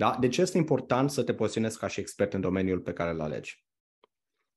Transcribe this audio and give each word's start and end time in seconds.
Da? 0.00 0.16
De 0.20 0.28
ce 0.28 0.40
este 0.40 0.58
important 0.58 1.10
să 1.10 1.22
te 1.22 1.34
poziționezi 1.34 1.78
ca 1.78 1.86
și 1.86 2.00
expert 2.00 2.34
în 2.34 2.40
domeniul 2.40 2.80
pe 2.80 2.92
care 2.92 3.10
îl 3.10 3.20
alegi? 3.20 3.64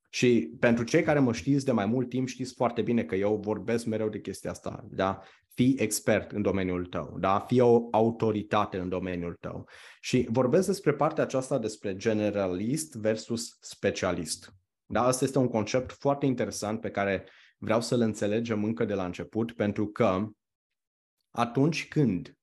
Și 0.09 0.55
pentru 0.59 0.83
cei 0.83 1.03
care 1.03 1.19
mă 1.19 1.33
știți 1.33 1.65
de 1.65 1.71
mai 1.71 1.85
mult 1.85 2.09
timp, 2.09 2.27
știți 2.27 2.53
foarte 2.53 2.81
bine 2.81 3.03
că 3.03 3.15
eu 3.15 3.35
vorbesc 3.35 3.85
mereu 3.85 4.09
de 4.09 4.19
chestia 4.19 4.51
asta. 4.51 4.85
Da? 4.89 5.21
Fii 5.53 5.75
expert 5.79 6.31
în 6.31 6.41
domeniul 6.41 6.85
tău, 6.85 7.17
da? 7.19 7.39
fii 7.39 7.59
o 7.59 7.87
autoritate 7.91 8.77
în 8.77 8.89
domeniul 8.89 9.37
tău. 9.39 9.67
Și 10.01 10.27
vorbesc 10.29 10.67
despre 10.67 10.93
partea 10.93 11.23
aceasta 11.23 11.59
despre 11.59 11.95
generalist 11.95 12.95
versus 12.95 13.57
specialist. 13.59 14.53
Da? 14.85 15.03
Asta 15.03 15.25
este 15.25 15.37
un 15.37 15.47
concept 15.47 15.91
foarte 15.91 16.25
interesant 16.25 16.81
pe 16.81 16.89
care 16.89 17.27
vreau 17.57 17.81
să-l 17.81 18.01
înțelegem 18.01 18.63
încă 18.63 18.85
de 18.85 18.93
la 18.93 19.05
început, 19.05 19.51
pentru 19.51 19.87
că 19.87 20.27
atunci 21.31 21.87
când 21.87 22.37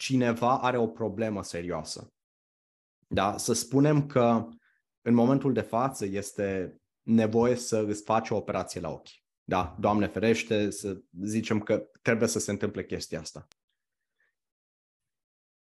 cineva 0.00 0.58
are 0.58 0.76
o 0.76 0.86
problemă 0.86 1.42
serioasă, 1.42 2.12
da? 3.06 3.36
să 3.36 3.52
spunem 3.52 4.06
că 4.06 4.48
în 5.00 5.14
momentul 5.14 5.52
de 5.52 5.60
față 5.60 6.04
este 6.04 6.76
nevoie 7.02 7.54
să 7.54 7.78
îți 7.78 8.02
faci 8.02 8.30
o 8.30 8.36
operație 8.36 8.80
la 8.80 8.90
ochi. 8.90 9.08
Da, 9.44 9.76
Doamne 9.80 10.06
ferește, 10.06 10.70
să 10.70 11.00
zicem 11.22 11.60
că 11.60 11.90
trebuie 12.02 12.28
să 12.28 12.38
se 12.38 12.50
întâmple 12.50 12.84
chestia 12.84 13.20
asta. 13.20 13.46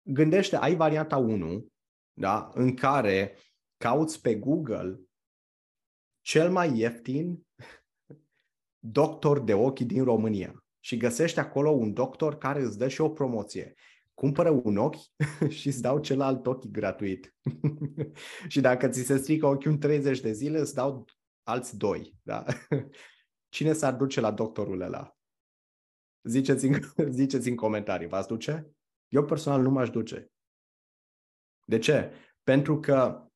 Gândește, 0.02 0.56
ai 0.56 0.76
varianta 0.76 1.18
1, 1.18 1.68
da, 2.14 2.52
în 2.54 2.76
care 2.76 3.38
cauți 3.78 4.22
pe 4.22 4.36
Google 4.36 5.00
cel 6.22 6.52
mai 6.52 6.78
ieftin 6.78 7.48
doctor 8.80 9.40
de 9.40 9.54
ochi 9.54 9.80
din 9.80 10.04
România 10.04 10.66
și 10.80 10.98
găsești 10.98 11.40
acolo 11.40 11.70
un 11.70 11.94
doctor 11.94 12.38
care 12.38 12.62
îți 12.62 12.78
dă 12.78 12.88
și 12.88 13.02
o 13.02 13.10
promoție 13.10 13.74
cumpără 14.14 14.50
un 14.50 14.78
ochi 14.78 15.00
și 15.58 15.68
îți 15.68 15.82
dau 15.82 16.00
celălalt 16.00 16.46
ochi 16.46 16.66
gratuit. 16.66 17.36
și 18.48 18.62
dacă 18.62 18.88
ți 18.88 19.04
se 19.04 19.18
strică 19.18 19.46
ochiul 19.46 19.72
în 19.72 19.80
30 19.80 20.20
de 20.20 20.32
zile, 20.32 20.60
îți 20.60 20.74
dau 20.74 21.06
alți 21.44 21.78
doi. 21.78 22.16
Da? 22.22 22.46
Cine 23.56 23.74
s-ar 23.74 23.96
duce 23.96 24.20
la 24.20 24.32
doctorul 24.32 24.82
ăla? 24.82 25.18
Ziceți 26.24 26.66
în, 26.66 26.80
ziceți 27.10 27.50
în 27.50 27.56
comentarii, 27.56 28.08
v-ați 28.08 28.28
duce? 28.28 28.72
Eu 29.08 29.26
personal 29.26 29.62
nu 29.62 29.70
m-aș 29.70 29.90
duce. 29.90 30.32
De 31.66 31.78
ce? 31.80 32.12
Pentru 32.44 32.80
că 32.80 33.28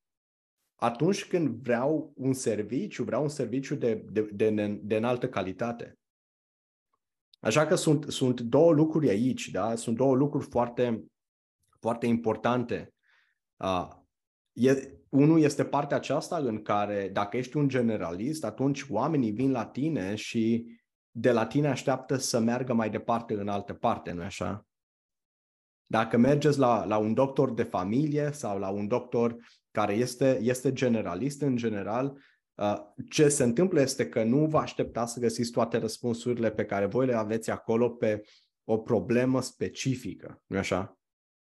atunci 0.75 1.25
când 1.25 1.47
vreau 1.47 2.11
un 2.15 2.33
serviciu, 2.33 3.03
vreau 3.03 3.21
un 3.21 3.29
serviciu 3.29 3.75
de, 3.75 3.95
de, 3.95 4.21
de, 4.21 4.79
de 4.81 4.95
înaltă 4.95 5.29
calitate. 5.29 5.96
Așa 7.39 7.65
că 7.65 7.75
sunt, 7.75 8.03
sunt 8.03 8.41
două 8.41 8.71
lucruri 8.71 9.09
aici, 9.09 9.49
da? 9.49 9.75
Sunt 9.75 9.95
două 9.95 10.15
lucruri 10.15 10.45
foarte, 10.45 11.03
foarte 11.79 12.05
importante. 12.05 12.93
Uh, 13.57 13.87
e, 14.53 14.91
unul 15.09 15.41
este 15.41 15.65
partea 15.65 15.97
aceasta 15.97 16.37
în 16.37 16.61
care 16.61 17.09
dacă 17.13 17.37
ești 17.37 17.57
un 17.57 17.67
generalist, 17.67 18.43
atunci 18.43 18.85
oamenii 18.89 19.31
vin 19.31 19.51
la 19.51 19.65
tine 19.65 20.15
și 20.15 20.65
de 21.11 21.31
la 21.31 21.45
tine 21.45 21.67
așteaptă 21.67 22.15
să 22.15 22.39
meargă 22.39 22.73
mai 22.73 22.89
departe 22.89 23.33
în 23.33 23.47
altă 23.47 23.73
parte, 23.73 24.11
nu 24.11 24.21
așa? 24.21 24.65
Dacă 25.85 26.17
mergeți 26.17 26.59
la, 26.59 26.85
la 26.85 26.97
un 26.97 27.13
doctor 27.13 27.53
de 27.53 27.63
familie 27.63 28.31
sau 28.31 28.59
la 28.59 28.69
un 28.69 28.87
doctor 28.87 29.35
care 29.71 29.93
este, 29.93 30.39
este 30.41 30.73
generalist 30.73 31.41
în 31.41 31.55
general, 31.55 32.05
Uh, 32.11 32.17
ce 33.09 33.29
se 33.29 33.43
întâmplă 33.43 33.81
este 33.81 34.09
că 34.09 34.23
nu 34.23 34.45
vă 34.45 34.57
aștepta 34.57 35.05
să 35.05 35.19
găsiți 35.19 35.51
toate 35.51 35.77
răspunsurile 35.77 36.51
pe 36.51 36.65
care 36.65 36.85
voi 36.85 37.05
le 37.05 37.13
aveți 37.13 37.49
acolo 37.49 37.89
pe 37.89 38.23
o 38.63 38.77
problemă 38.77 39.41
specifică, 39.41 40.41
nu 40.45 40.57
așa? 40.57 40.97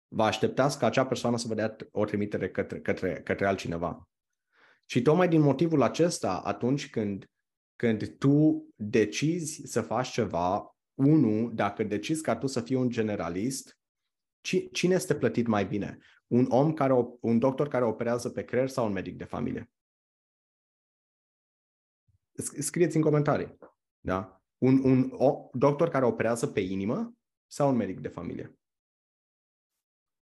Vă 0.07 0.23
așteptați 0.23 0.79
ca 0.79 0.85
acea 0.85 1.05
persoană 1.05 1.37
să 1.37 1.47
vă 1.47 1.53
dea 1.53 1.75
o 1.91 2.05
trimitere 2.05 2.49
către, 2.49 2.79
către, 2.79 3.21
către 3.23 3.45
altcineva. 3.45 4.09
Și 4.85 5.01
tocmai 5.01 5.27
din 5.27 5.41
motivul 5.41 5.81
acesta, 5.81 6.41
atunci 6.43 6.89
când, 6.89 7.29
când 7.75 8.17
tu 8.17 8.67
decizi 8.75 9.61
să 9.65 9.81
faci 9.81 10.09
ceva, 10.09 10.75
unu, 10.93 11.49
dacă 11.49 11.83
decizi 11.83 12.21
ca 12.21 12.35
tu 12.35 12.47
să 12.47 12.61
fii 12.61 12.75
un 12.75 12.89
generalist, 12.89 13.79
cine 14.71 14.93
este 14.93 15.15
plătit 15.15 15.47
mai 15.47 15.65
bine? 15.65 15.97
Un 16.27 16.45
om 16.49 16.73
care, 16.73 16.93
un 17.19 17.39
doctor 17.39 17.67
care 17.67 17.85
operează 17.85 18.29
pe 18.29 18.43
creier 18.43 18.69
sau 18.69 18.85
un 18.85 18.91
medic 18.91 19.17
de 19.17 19.23
familie? 19.23 19.71
Scrieți 22.59 22.95
în 22.95 23.01
comentarii. 23.01 23.57
Da? 23.99 24.41
Un, 24.57 24.83
un 24.83 25.11
o, 25.13 25.49
doctor 25.53 25.89
care 25.89 26.05
operează 26.05 26.47
pe 26.47 26.59
inimă 26.59 27.13
sau 27.47 27.69
un 27.69 27.75
medic 27.75 27.99
de 27.99 28.07
familie. 28.07 28.55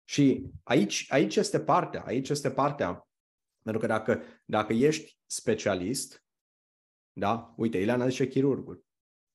Și 0.08 0.50
aici, 0.62 1.06
aici 1.08 1.36
este 1.36 1.60
partea, 1.60 2.02
aici 2.02 2.28
este 2.28 2.50
partea. 2.50 3.08
Pentru 3.62 3.80
că 3.80 3.86
dacă, 3.86 4.22
dacă 4.44 4.72
ești 4.72 5.18
specialist, 5.26 6.24
da, 7.12 7.54
uite, 7.56 7.78
Ileana 7.78 8.08
zice 8.08 8.28
chirurgul. 8.28 8.86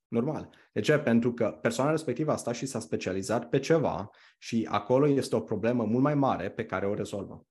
Normal. 0.08 0.50
De 0.74 0.80
ce? 0.80 1.00
Pentru 1.00 1.34
că 1.34 1.58
persoana 1.62 1.92
respectivă 1.92 2.32
a 2.32 2.36
stat 2.36 2.56
și 2.56 2.66
s-a 2.66 2.80
specializat 2.80 3.50
pe 3.50 3.60
ceva 3.60 4.10
și 4.38 4.68
acolo 4.70 5.08
este 5.08 5.36
o 5.36 5.42
problemă 5.42 5.86
mult 5.86 6.04
mai 6.04 6.16
mare 6.16 6.52
pe 6.52 6.66
care 6.66 6.88
o 6.88 6.94
rezolvă. 6.94 7.48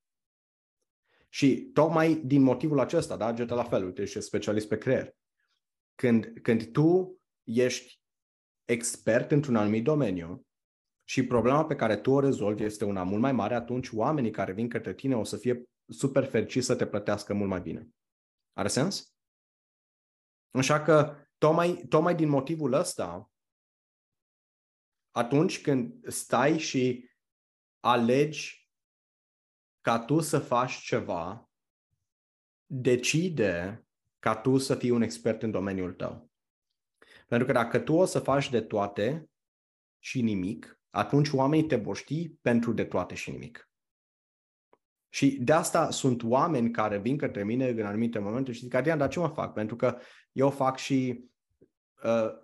Și 1.34 1.70
tocmai 1.75 2.15
din 2.15 2.43
motivul 2.43 2.81
acesta, 2.81 3.16
da, 3.16 3.32
Geta 3.32 3.54
la 3.54 3.65
fel, 3.65 3.84
uite, 3.84 4.03
ești 4.03 4.20
specialist 4.20 4.69
pe 4.69 4.78
creier. 4.78 5.16
Când, 5.94 6.32
când 6.43 6.72
tu 6.72 7.20
ești 7.43 8.00
expert 8.65 9.31
într-un 9.31 9.56
anumit 9.56 9.84
domeniu 9.84 10.47
și 11.04 11.26
problema 11.26 11.65
pe 11.65 11.75
care 11.75 11.97
tu 11.97 12.10
o 12.10 12.20
rezolvi 12.20 12.65
este 12.65 12.84
una 12.84 13.03
mult 13.03 13.20
mai 13.20 13.32
mare, 13.32 13.54
atunci 13.54 13.91
oamenii 13.93 14.31
care 14.31 14.53
vin 14.53 14.69
către 14.69 14.94
tine 14.94 15.16
o 15.16 15.25
să 15.25 15.37
fie 15.37 15.65
super 15.88 16.25
fericiți 16.25 16.66
să 16.66 16.76
te 16.76 16.87
plătească 16.87 17.34
mult 17.34 17.49
mai 17.49 17.60
bine. 17.60 17.88
Are 18.53 18.69
sens? 18.69 19.14
Așa 20.50 20.82
că, 20.82 21.16
tocmai, 21.38 21.84
tocmai 21.88 22.14
din 22.14 22.28
motivul 22.28 22.72
ăsta, 22.72 23.31
atunci 25.10 25.60
când 25.60 26.09
stai 26.09 26.59
și 26.59 27.10
alegi 27.81 28.62
ca 29.82 29.98
tu 29.98 30.20
să 30.20 30.38
faci 30.38 30.72
ceva, 30.72 31.50
decide 32.66 33.87
ca 34.19 34.37
tu 34.37 34.59
să 34.59 34.75
fii 34.75 34.91
un 34.91 35.03
expert 35.03 35.43
în 35.43 35.50
domeniul 35.50 35.93
tău. 35.93 36.31
Pentru 37.26 37.47
că 37.47 37.53
dacă 37.53 37.78
tu 37.78 37.94
o 37.94 38.04
să 38.04 38.19
faci 38.19 38.50
de 38.50 38.60
toate 38.60 39.31
și 39.98 40.22
nimic, 40.22 40.81
atunci 40.91 41.31
oamenii 41.31 41.66
te 41.66 41.76
vor 41.76 41.97
ști 41.97 42.28
pentru 42.41 42.72
de 42.72 42.84
toate 42.84 43.15
și 43.15 43.31
nimic. 43.31 43.70
Și 45.09 45.38
de 45.41 45.53
asta 45.53 45.91
sunt 45.91 46.22
oameni 46.22 46.70
care 46.70 46.99
vin 46.99 47.16
către 47.16 47.44
mine 47.44 47.69
în 47.69 47.87
anumite 47.87 48.19
momente 48.19 48.53
și 48.53 48.60
zic, 48.60 48.75
Adrian, 48.75 48.99
dar 48.99 49.09
ce 49.09 49.19
mă 49.19 49.28
fac? 49.28 49.53
Pentru 49.53 49.76
că 49.76 49.99
eu 50.32 50.50
fac 50.50 50.76
și 50.76 51.31
Uh, 51.31 51.31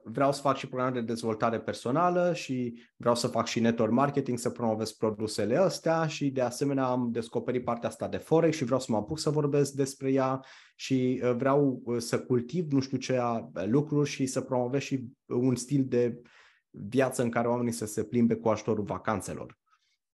vreau 0.02 0.32
să 0.32 0.40
fac 0.40 0.56
și 0.56 0.68
programe 0.68 1.00
de 1.00 1.06
dezvoltare 1.06 1.60
personală 1.60 2.32
și 2.34 2.82
vreau 2.96 3.14
să 3.14 3.26
fac 3.26 3.46
și 3.46 3.60
network 3.60 3.92
marketing, 3.92 4.38
să 4.38 4.50
promovez 4.50 4.92
produsele 4.92 5.56
astea 5.56 6.06
și 6.06 6.30
de 6.30 6.40
asemenea 6.40 6.84
am 6.84 7.08
descoperit 7.12 7.64
partea 7.64 7.88
asta 7.88 8.08
de 8.08 8.16
Forex 8.16 8.56
și 8.56 8.64
vreau 8.64 8.80
să 8.80 8.86
mă 8.90 8.96
apuc 8.96 9.18
să 9.18 9.30
vorbesc 9.30 9.72
despre 9.72 10.12
ea 10.12 10.44
și 10.76 11.20
uh, 11.24 11.34
vreau 11.36 11.80
uh, 11.84 12.00
să 12.00 12.20
cultiv 12.20 12.72
nu 12.72 12.80
știu 12.80 12.98
ce 12.98 13.20
lucruri 13.64 14.08
și 14.08 14.26
să 14.26 14.40
promovez 14.40 14.80
și 14.80 15.04
un 15.26 15.54
stil 15.54 15.84
de 15.88 16.22
viață 16.70 17.22
în 17.22 17.30
care 17.30 17.48
oamenii 17.48 17.72
să 17.72 17.86
se 17.86 18.04
plimbe 18.04 18.34
cu 18.34 18.48
ajutorul 18.48 18.84
vacanțelor. 18.84 19.58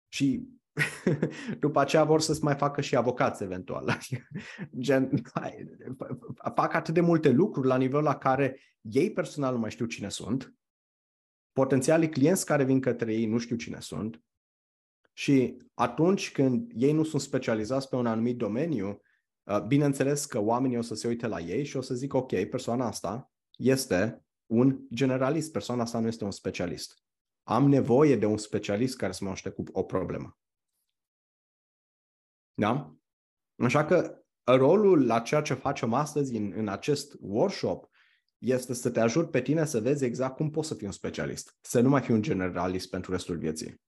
Și 0.09 0.49
după 1.61 1.81
aceea 1.81 2.05
vor 2.05 2.21
să-ți 2.21 2.45
mai 2.45 2.55
facă 2.55 2.81
și 2.81 2.97
avocați 2.97 3.43
eventual. 3.43 3.99
Gen, 4.79 5.23
fac 6.55 6.75
atât 6.75 6.95
de 6.95 7.01
multe 7.01 7.31
lucruri 7.31 7.67
la 7.67 7.77
nivelul 7.77 8.05
la 8.05 8.17
care 8.17 8.61
ei 8.81 9.13
personal 9.13 9.53
nu 9.53 9.61
mai 9.61 9.71
știu 9.71 9.87
cine 9.87 10.09
sunt, 10.09 10.55
potențialii 11.53 12.09
clienți 12.09 12.47
care 12.47 12.65
vin 12.65 12.81
către 12.81 13.15
ei 13.15 13.27
nu 13.27 13.39
știu 13.39 13.57
cine 13.57 13.81
sunt 13.81 14.23
și 15.13 15.57
atunci 15.75 16.33
când 16.33 16.73
ei 16.75 16.93
nu 16.93 17.05
sunt 17.05 17.23
specializați 17.23 17.89
pe 17.89 17.97
un 17.97 18.07
anumit 18.07 18.37
domeniu, 18.37 19.01
uh, 19.43 19.63
bineînțeles 19.63 20.27
că 20.27 20.39
oamenii 20.39 20.77
o 20.77 20.83
să 20.83 20.95
se 20.95 21.09
uite 21.09 21.27
la 21.27 21.41
ei 21.41 21.65
și 21.65 21.77
o 21.77 21.81
să 21.81 21.95
zic 21.95 22.15
ok, 22.15 22.45
persoana 22.45 22.87
asta 22.87 23.33
este 23.57 24.25
un 24.47 24.79
generalist, 24.95 25.53
persoana 25.53 25.83
asta 25.83 26.01
nu 26.01 26.07
este 26.07 26.25
un 26.25 26.31
specialist. 26.31 27.03
Am 27.43 27.69
nevoie 27.69 28.17
de 28.17 28.27
un 28.27 28.37
specialist 28.37 28.97
care 28.97 29.13
să 29.13 29.25
mă 29.25 29.31
ajute 29.31 29.51
cu 29.51 29.63
o 29.73 29.83
problemă. 29.83 30.39
Da? 32.61 32.95
Așa 33.57 33.85
că 33.85 34.23
rolul 34.45 35.07
la 35.07 35.21
ceea 35.21 35.41
ce 35.41 35.55
facem 35.55 35.95
astăzi 35.95 36.37
în, 36.37 36.53
în 36.57 36.69
acest 36.69 37.17
workshop 37.21 37.89
este 38.39 38.75
să 38.75 38.91
te 38.91 39.01
ajut 39.01 39.31
pe 39.31 39.41
tine 39.41 39.65
să 39.65 39.81
vezi 39.81 40.05
exact 40.05 40.37
cum 40.37 40.51
poți 40.51 40.69
să 40.69 40.75
fii 40.75 40.87
un 40.87 40.93
specialist, 40.93 41.57
să 41.61 41.81
nu 41.81 41.89
mai 41.89 42.01
fii 42.01 42.15
un 42.15 42.23
generalist 42.23 42.91
pentru 42.91 43.13
restul 43.13 43.37
vieții. 43.37 43.81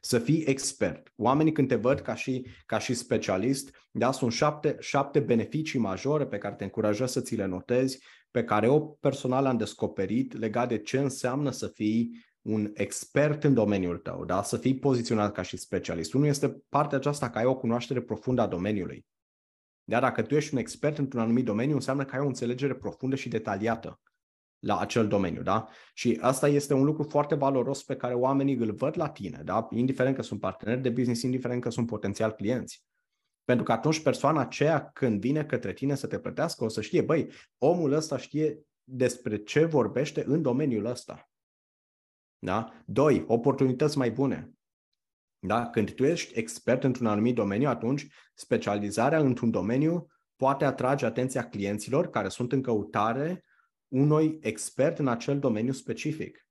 Să 0.00 0.18
fii 0.18 0.44
expert. 0.44 1.12
Oamenii 1.16 1.52
când 1.52 1.68
te 1.68 1.74
văd 1.74 2.00
ca 2.00 2.14
și, 2.14 2.46
ca 2.66 2.78
și 2.78 2.94
specialist, 2.94 3.76
da, 3.90 4.12
sunt 4.12 4.32
șapte, 4.32 4.76
șapte 4.80 5.20
beneficii 5.20 5.78
majore 5.78 6.26
pe 6.26 6.38
care 6.38 6.54
te 6.54 6.64
încurajez 6.64 7.10
să 7.10 7.20
ți 7.20 7.34
le 7.34 7.46
notezi, 7.46 8.04
pe 8.30 8.44
care 8.44 8.66
eu 8.66 8.98
personal 9.00 9.46
am 9.46 9.56
descoperit 9.56 10.38
legat 10.38 10.68
de 10.68 10.78
ce 10.78 10.98
înseamnă 10.98 11.50
să 11.50 11.66
fii 11.66 12.24
un 12.42 12.70
expert 12.74 13.44
în 13.44 13.54
domeniul 13.54 13.98
tău, 13.98 14.24
da? 14.24 14.42
să 14.42 14.56
fii 14.56 14.78
poziționat 14.78 15.32
ca 15.32 15.42
și 15.42 15.56
specialist. 15.56 16.12
Unul 16.12 16.26
este 16.26 16.62
partea 16.68 16.98
aceasta 16.98 17.30
că 17.30 17.38
ai 17.38 17.44
o 17.44 17.56
cunoaștere 17.56 18.00
profundă 18.00 18.40
a 18.40 18.46
domeniului. 18.46 19.06
Dar 19.84 20.00
dacă 20.00 20.22
tu 20.22 20.34
ești 20.34 20.54
un 20.54 20.60
expert 20.60 20.98
într-un 20.98 21.20
anumit 21.20 21.44
domeniu, 21.44 21.74
înseamnă 21.74 22.04
că 22.04 22.14
ai 22.14 22.22
o 22.22 22.26
înțelegere 22.26 22.74
profundă 22.74 23.16
și 23.16 23.28
detaliată 23.28 24.00
la 24.58 24.78
acel 24.78 25.08
domeniu, 25.08 25.42
da? 25.42 25.68
Și 25.94 26.18
asta 26.20 26.48
este 26.48 26.74
un 26.74 26.84
lucru 26.84 27.02
foarte 27.02 27.34
valoros 27.34 27.82
pe 27.82 27.96
care 27.96 28.14
oamenii 28.14 28.54
îl 28.54 28.72
văd 28.72 28.96
la 28.96 29.08
tine, 29.08 29.42
da? 29.44 29.68
Indiferent 29.70 30.16
că 30.16 30.22
sunt 30.22 30.40
parteneri 30.40 30.80
de 30.80 30.90
business, 30.90 31.22
indiferent 31.22 31.62
că 31.62 31.70
sunt 31.70 31.86
potențial 31.86 32.30
clienți. 32.32 32.84
Pentru 33.44 33.64
că 33.64 33.72
atunci 33.72 34.02
persoana 34.02 34.40
aceea 34.40 34.90
când 34.92 35.20
vine 35.20 35.44
către 35.44 35.72
tine 35.72 35.94
să 35.94 36.06
te 36.06 36.18
plătească, 36.18 36.64
o 36.64 36.68
să 36.68 36.80
știe, 36.80 37.02
băi, 37.02 37.28
omul 37.58 37.92
ăsta 37.92 38.16
știe 38.16 38.60
despre 38.84 39.42
ce 39.42 39.64
vorbește 39.64 40.24
în 40.26 40.42
domeniul 40.42 40.84
ăsta. 40.84 41.31
Da? 42.44 42.72
Doi, 42.86 43.24
oportunități 43.26 43.98
mai 43.98 44.10
bune. 44.10 44.52
Da? 45.38 45.66
Când 45.66 45.94
tu 45.94 46.04
ești 46.04 46.38
expert 46.38 46.84
într-un 46.84 47.06
anumit 47.06 47.34
domeniu, 47.34 47.68
atunci 47.68 48.06
specializarea 48.34 49.18
într-un 49.18 49.50
domeniu 49.50 50.06
poate 50.36 50.64
atrage 50.64 51.06
atenția 51.06 51.48
clienților 51.48 52.10
care 52.10 52.28
sunt 52.28 52.52
în 52.52 52.62
căutare 52.62 53.44
unui 53.88 54.38
expert 54.40 54.98
în 54.98 55.08
acel 55.08 55.38
domeniu 55.38 55.72
specific. 55.72 56.46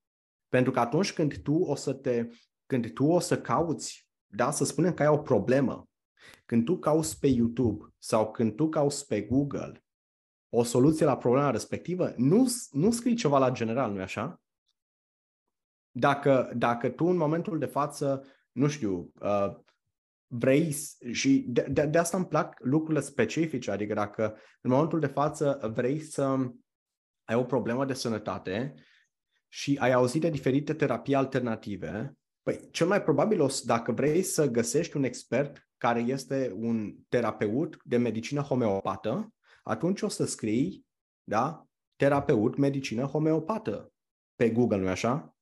Pentru 0.47 0.71
că 0.71 0.79
atunci 0.79 1.13
când 1.13 1.37
tu 1.37 1.53
o 1.53 1.75
să 1.75 1.93
te 1.93 2.27
când 2.65 2.93
tu 2.93 3.05
o 3.05 3.19
să 3.19 3.41
cauți, 3.41 4.09
da, 4.27 4.51
să 4.51 4.65
spunem 4.65 4.93
că 4.93 5.01
ai 5.01 5.07
o 5.07 5.17
problemă, 5.17 5.89
când 6.45 6.65
tu 6.65 6.77
cauți 6.77 7.19
pe 7.19 7.27
YouTube 7.27 7.93
sau 7.97 8.31
când 8.31 8.55
tu 8.55 8.69
cauți 8.69 9.07
pe 9.07 9.21
Google 9.21 9.83
o 10.49 10.63
soluție 10.63 11.05
la 11.05 11.17
problema 11.17 11.51
respectivă, 11.51 12.13
nu, 12.17 12.45
nu 12.71 12.91
scrii 12.91 13.15
ceva 13.15 13.37
la 13.37 13.51
general, 13.51 13.91
nu-i 13.91 14.01
așa? 14.01 14.40
Dacă, 15.91 16.51
dacă 16.55 16.89
tu 16.89 17.05
în 17.05 17.17
momentul 17.17 17.59
de 17.59 17.65
față, 17.65 18.25
nu 18.51 18.67
știu, 18.67 19.11
uh, 19.21 19.55
vrei 20.27 20.75
și 21.11 21.45
de, 21.47 21.67
de, 21.69 21.85
de 21.85 21.97
asta 21.97 22.17
îmi 22.17 22.27
plac 22.27 22.57
lucrurile 22.59 23.03
specifice, 23.03 23.71
adică 23.71 23.93
dacă 23.93 24.37
în 24.61 24.71
momentul 24.71 24.99
de 24.99 25.07
față 25.07 25.71
vrei 25.73 25.99
să 25.99 26.37
ai 27.23 27.35
o 27.35 27.43
problemă 27.43 27.85
de 27.85 27.93
sănătate 27.93 28.73
și 29.47 29.77
ai 29.79 29.91
auzit 29.91 30.21
de 30.21 30.29
diferite 30.29 30.73
terapii 30.73 31.15
alternative, 31.15 32.17
păi 32.41 32.69
cel 32.71 32.87
mai 32.87 33.03
probabil, 33.03 33.41
o, 33.41 33.47
dacă 33.63 33.91
vrei 33.91 34.21
să 34.21 34.51
găsești 34.51 34.97
un 34.97 35.03
expert 35.03 35.69
care 35.77 35.99
este 35.99 36.51
un 36.55 36.95
terapeut 37.09 37.79
de 37.83 37.97
medicină 37.97 38.41
homeopată, 38.41 39.33
atunci 39.63 40.01
o 40.01 40.07
să 40.07 40.25
scrii, 40.25 40.85
da, 41.23 41.65
terapeut 41.95 42.57
medicină 42.57 43.03
homeopată 43.05 43.93
pe 44.35 44.49
Google, 44.49 44.77
nu 44.77 44.87
așa? 44.87 45.35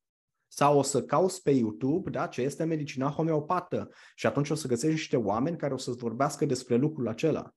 Sau 0.51 0.78
o 0.78 0.81
să 0.81 1.04
cauți 1.04 1.42
pe 1.42 1.51
YouTube, 1.51 2.10
da, 2.10 2.28
ce 2.28 2.42
este 2.42 2.63
medicina 2.63 3.10
homeopată 3.10 3.90
și 4.16 4.28
atunci 4.28 4.50
o 4.50 4.56
să 4.56 4.68
găsești 4.68 4.94
niște 4.94 5.18
oameni 5.18 5.57
care 5.57 5.74
o 5.74 5.78
să-ți 5.78 5.98
vorbească 5.98 6.46
despre 6.46 6.75
lucrul 6.75 7.07
acela. 7.07 7.54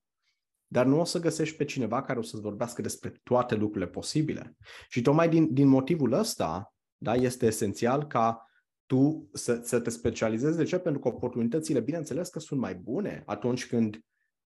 Dar 0.67 0.85
nu 0.85 0.99
o 0.99 1.03
să 1.03 1.19
găsești 1.19 1.55
pe 1.55 1.65
cineva 1.65 2.01
care 2.01 2.19
o 2.19 2.21
să-ți 2.21 2.41
vorbească 2.41 2.81
despre 2.81 3.19
toate 3.23 3.55
lucrurile 3.55 3.89
posibile. 3.89 4.57
Și 4.89 5.01
tocmai 5.01 5.29
din, 5.29 5.53
din 5.53 5.67
motivul 5.67 6.11
ăsta, 6.11 6.73
da, 6.97 7.15
este 7.15 7.45
esențial 7.45 8.07
ca 8.07 8.47
tu 8.85 9.29
să, 9.33 9.59
să 9.63 9.79
te 9.79 9.89
specializezi. 9.89 10.57
De 10.57 10.63
ce? 10.63 10.79
Pentru 10.79 11.01
că 11.01 11.07
oportunitățile, 11.07 11.79
bineînțeles 11.79 12.29
că 12.29 12.39
sunt 12.39 12.59
mai 12.59 12.75
bune 12.75 13.23
atunci 13.25 13.67
când 13.67 13.99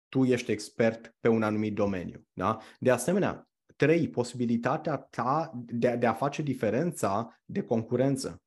tu 0.10 0.24
ești 0.24 0.52
expert 0.52 1.16
pe 1.20 1.28
un 1.28 1.44
anumit 1.44 1.76
domeniu. 1.76 2.26
Da? 2.34 2.58
De 2.80 2.92
asemenea, 2.92 3.50
trei, 3.78 4.10
posibilitatea 4.10 4.98
ta 4.98 5.52
de, 5.56 5.96
de 5.96 6.06
a 6.06 6.14
face 6.14 6.42
diferența 6.42 7.40
de 7.46 7.64
concurență. 7.64 8.42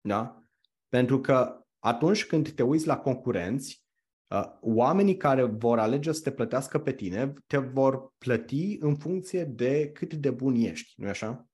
Da? 0.00 0.42
Pentru 0.88 1.20
că 1.20 1.66
atunci 1.78 2.26
când 2.26 2.50
te 2.50 2.62
uiți 2.62 2.86
la 2.86 2.98
concurenți, 2.98 3.84
uh, 4.26 4.44
oamenii 4.60 5.16
care 5.16 5.44
vor 5.44 5.78
alege 5.78 6.12
să 6.12 6.22
te 6.22 6.32
plătească 6.32 6.78
pe 6.78 6.92
tine 6.92 7.32
te 7.46 7.58
vor 7.58 8.12
plăti 8.18 8.76
în 8.80 8.96
funcție 8.96 9.44
de 9.44 9.90
cât 9.92 10.14
de 10.14 10.30
bun 10.30 10.54
ești, 10.54 11.00
nu-i 11.00 11.08
așa? 11.08 11.48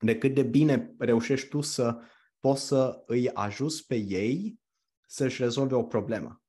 De 0.00 0.18
cât 0.18 0.34
de 0.34 0.42
bine 0.42 0.94
reușești 0.98 1.48
tu 1.48 1.60
să 1.60 1.98
poți 2.40 2.66
să 2.66 3.02
îi 3.06 3.32
ajuți 3.32 3.86
pe 3.86 3.96
ei 3.96 4.60
să-și 5.06 5.42
rezolve 5.42 5.74
o 5.74 5.84
problemă. 5.84 6.42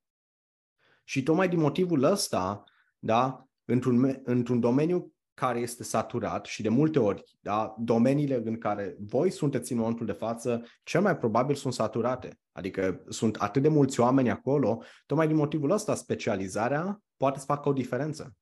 Și 1.03 1.23
tocmai 1.23 1.49
din 1.49 1.59
motivul 1.59 2.03
ăsta, 2.03 2.63
da, 2.99 3.47
într-un, 3.65 4.21
într-un 4.23 4.59
domeniu 4.59 5.13
care 5.33 5.59
este 5.59 5.83
saturat 5.83 6.45
și 6.45 6.61
de 6.61 6.69
multe 6.69 6.99
ori, 6.99 7.23
da, 7.39 7.75
domeniile 7.79 8.41
în 8.45 8.57
care 8.57 8.95
voi 8.99 9.29
sunteți 9.29 9.71
în 9.71 9.77
momentul 9.77 10.05
de 10.05 10.11
față, 10.11 10.63
cel 10.83 11.01
mai 11.01 11.17
probabil 11.17 11.55
sunt 11.55 11.73
saturate. 11.73 12.39
Adică 12.51 13.03
sunt 13.09 13.35
atât 13.35 13.61
de 13.61 13.67
mulți 13.67 13.99
oameni 13.99 14.29
acolo, 14.29 14.81
tocmai 15.05 15.27
din 15.27 15.35
motivul 15.35 15.71
ăsta 15.71 15.95
specializarea 15.95 17.01
poate 17.17 17.39
să 17.39 17.45
facă 17.45 17.69
o 17.69 17.73
diferență. 17.73 18.35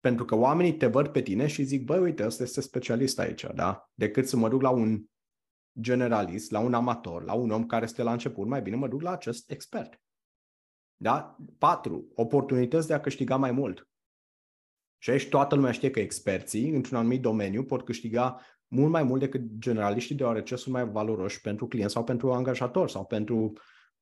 Pentru 0.00 0.24
că 0.24 0.34
oamenii 0.34 0.76
te 0.76 0.86
văd 0.86 1.08
pe 1.08 1.22
tine 1.22 1.46
și 1.46 1.62
zic, 1.62 1.84
băi, 1.84 1.98
uite, 1.98 2.26
ăsta 2.26 2.42
este 2.42 2.60
specialist 2.60 3.18
aici, 3.18 3.46
da? 3.54 3.90
Decât 3.94 4.28
să 4.28 4.36
mă 4.36 4.48
duc 4.48 4.62
la 4.62 4.70
un 4.70 5.02
generalist, 5.80 6.50
la 6.50 6.58
un 6.58 6.74
amator, 6.74 7.24
la 7.24 7.32
un 7.32 7.50
om 7.50 7.66
care 7.66 7.84
este 7.84 8.02
la 8.02 8.12
început, 8.12 8.46
mai 8.46 8.62
bine 8.62 8.76
mă 8.76 8.88
duc 8.88 9.00
la 9.00 9.10
acest 9.10 9.50
expert. 9.50 10.00
Da? 10.96 11.36
Patru, 11.58 12.08
oportunități 12.14 12.86
de 12.86 12.94
a 12.94 13.00
câștiga 13.00 13.36
mai 13.36 13.52
mult. 13.52 13.89
Și 15.02 15.10
aici 15.10 15.28
toată 15.28 15.54
lumea 15.54 15.72
știe 15.72 15.90
că 15.90 16.00
experții 16.00 16.70
într-un 16.70 16.98
anumit 16.98 17.20
domeniu 17.20 17.64
pot 17.64 17.84
câștiga 17.84 18.40
mult 18.66 18.90
mai 18.90 19.02
mult 19.02 19.20
decât 19.20 19.42
generaliștii, 19.58 20.14
deoarece 20.14 20.56
sunt 20.56 20.74
mai 20.74 20.88
valoroși 20.88 21.40
pentru 21.40 21.66
client 21.66 21.90
sau 21.90 22.04
pentru 22.04 22.32
angajator 22.32 22.88
sau 22.88 23.04
pentru 23.04 23.52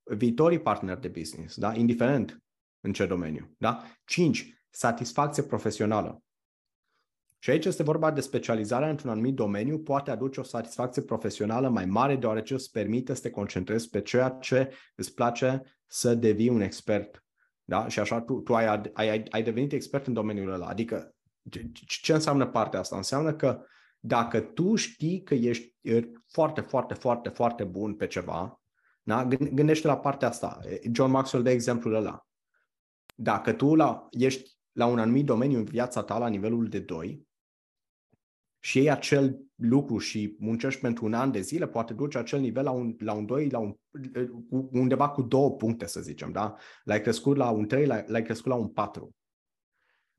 viitorii 0.02 0.58
parteneri 0.58 1.00
de 1.00 1.08
business, 1.08 1.56
da? 1.56 1.74
indiferent 1.74 2.42
în 2.80 2.92
ce 2.92 3.06
domeniu. 3.06 3.54
Da? 3.58 3.82
5. 4.04 4.64
Satisfacție 4.70 5.42
profesională. 5.42 6.22
Și 7.38 7.50
aici 7.50 7.64
este 7.64 7.82
vorba 7.82 8.10
de 8.10 8.20
specializarea 8.20 8.88
într-un 8.88 9.10
anumit 9.10 9.34
domeniu, 9.34 9.78
poate 9.78 10.10
aduce 10.10 10.40
o 10.40 10.42
satisfacție 10.42 11.02
profesională 11.02 11.68
mai 11.68 11.84
mare, 11.84 12.16
deoarece 12.16 12.54
îți 12.54 12.70
permite 12.70 13.14
să 13.14 13.20
te 13.20 13.30
concentrezi 13.30 13.88
pe 13.88 14.00
ceea 14.00 14.28
ce 14.28 14.74
îți 14.94 15.14
place 15.14 15.62
să 15.86 16.14
devii 16.14 16.48
un 16.48 16.60
expert. 16.60 17.27
Da? 17.68 17.88
Și 17.88 18.00
așa 18.00 18.20
tu, 18.20 18.40
tu 18.40 18.54
ai, 18.54 18.90
ai, 18.92 19.24
ai 19.30 19.42
devenit 19.42 19.72
expert 19.72 20.06
în 20.06 20.12
domeniul 20.12 20.52
ăla. 20.52 20.66
Adică 20.66 21.14
ce, 21.50 21.70
ce 22.02 22.12
înseamnă 22.12 22.46
partea 22.46 22.80
asta? 22.80 22.96
Înseamnă 22.96 23.34
că 23.34 23.62
dacă 23.98 24.40
tu 24.40 24.74
știi 24.74 25.22
că 25.22 25.34
ești 25.34 25.74
foarte, 26.26 26.60
foarte, 26.60 26.94
foarte, 26.94 27.28
foarte 27.28 27.64
bun 27.64 27.94
pe 27.94 28.06
ceva, 28.06 28.60
da? 29.02 29.24
gândește 29.24 29.86
la 29.86 29.98
partea 29.98 30.28
asta. 30.28 30.58
John 30.92 31.10
Maxwell 31.10 31.44
de 31.44 31.50
exemplul 31.50 31.94
ăla. 31.94 32.26
Dacă 33.16 33.52
tu 33.52 33.74
la, 33.74 34.06
ești 34.10 34.58
la 34.72 34.86
un 34.86 34.98
anumit 34.98 35.24
domeniu 35.24 35.58
în 35.58 35.64
viața 35.64 36.02
ta 36.02 36.18
la 36.18 36.28
nivelul 36.28 36.68
de 36.68 36.78
2, 36.78 37.28
și 38.58 38.78
iei 38.78 38.90
acel 38.90 39.40
lucru 39.58 39.98
și 39.98 40.36
muncești 40.38 40.80
pentru 40.80 41.04
un 41.04 41.14
an 41.14 41.30
de 41.30 41.40
zile, 41.40 41.68
poate 41.68 41.92
duce 41.92 42.18
acel 42.18 42.40
nivel 42.40 42.64
la 42.64 42.70
un, 42.70 42.96
la 42.98 43.12
un 43.12 43.26
2, 43.26 43.48
la 43.48 43.58
un, 43.58 43.74
undeva 44.70 45.08
cu 45.08 45.22
două 45.22 45.52
puncte, 45.52 45.86
să 45.86 46.00
zicem, 46.00 46.32
da? 46.32 46.54
L-ai 46.84 47.00
crescut 47.00 47.36
la 47.36 47.50
un 47.50 47.66
3, 47.66 47.86
l-ai, 47.86 48.04
l-ai 48.06 48.22
crescut 48.22 48.50
la 48.50 48.54
un 48.54 48.68
4. 48.68 49.14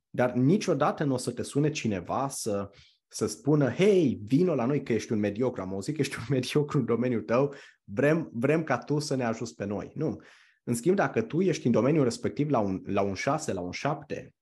Dar 0.09 0.33
niciodată 0.33 1.03
nu 1.03 1.13
o 1.13 1.17
să 1.17 1.31
te 1.31 1.43
sune 1.43 1.69
cineva 1.69 2.27
să, 2.27 2.69
să 3.07 3.27
spună, 3.27 3.69
hei, 3.69 4.21
vino 4.23 4.55
la 4.55 4.65
noi 4.65 4.83
că 4.83 4.93
ești 4.93 5.11
un 5.11 5.19
mediocru, 5.19 5.61
am 5.61 5.73
auzit 5.73 5.95
că 5.95 6.01
ești 6.01 6.17
un 6.19 6.25
mediocru 6.35 6.77
în 6.77 6.85
domeniul 6.85 7.21
tău, 7.21 7.53
vrem, 7.83 8.29
vrem 8.33 8.63
ca 8.63 8.77
tu 8.77 8.99
să 8.99 9.15
ne 9.15 9.23
ajuți 9.23 9.55
pe 9.55 9.65
noi. 9.65 9.91
Nu. 9.95 10.21
În 10.63 10.73
schimb, 10.73 10.95
dacă 10.95 11.21
tu 11.21 11.41
ești 11.41 11.65
în 11.65 11.71
domeniul 11.71 12.03
respectiv 12.03 12.49
la 12.49 12.59
un, 12.59 12.81
la 12.85 13.01
un 13.01 13.13
6, 13.13 13.53
la 13.53 13.61
un 13.61 13.71
7, 13.71 14.33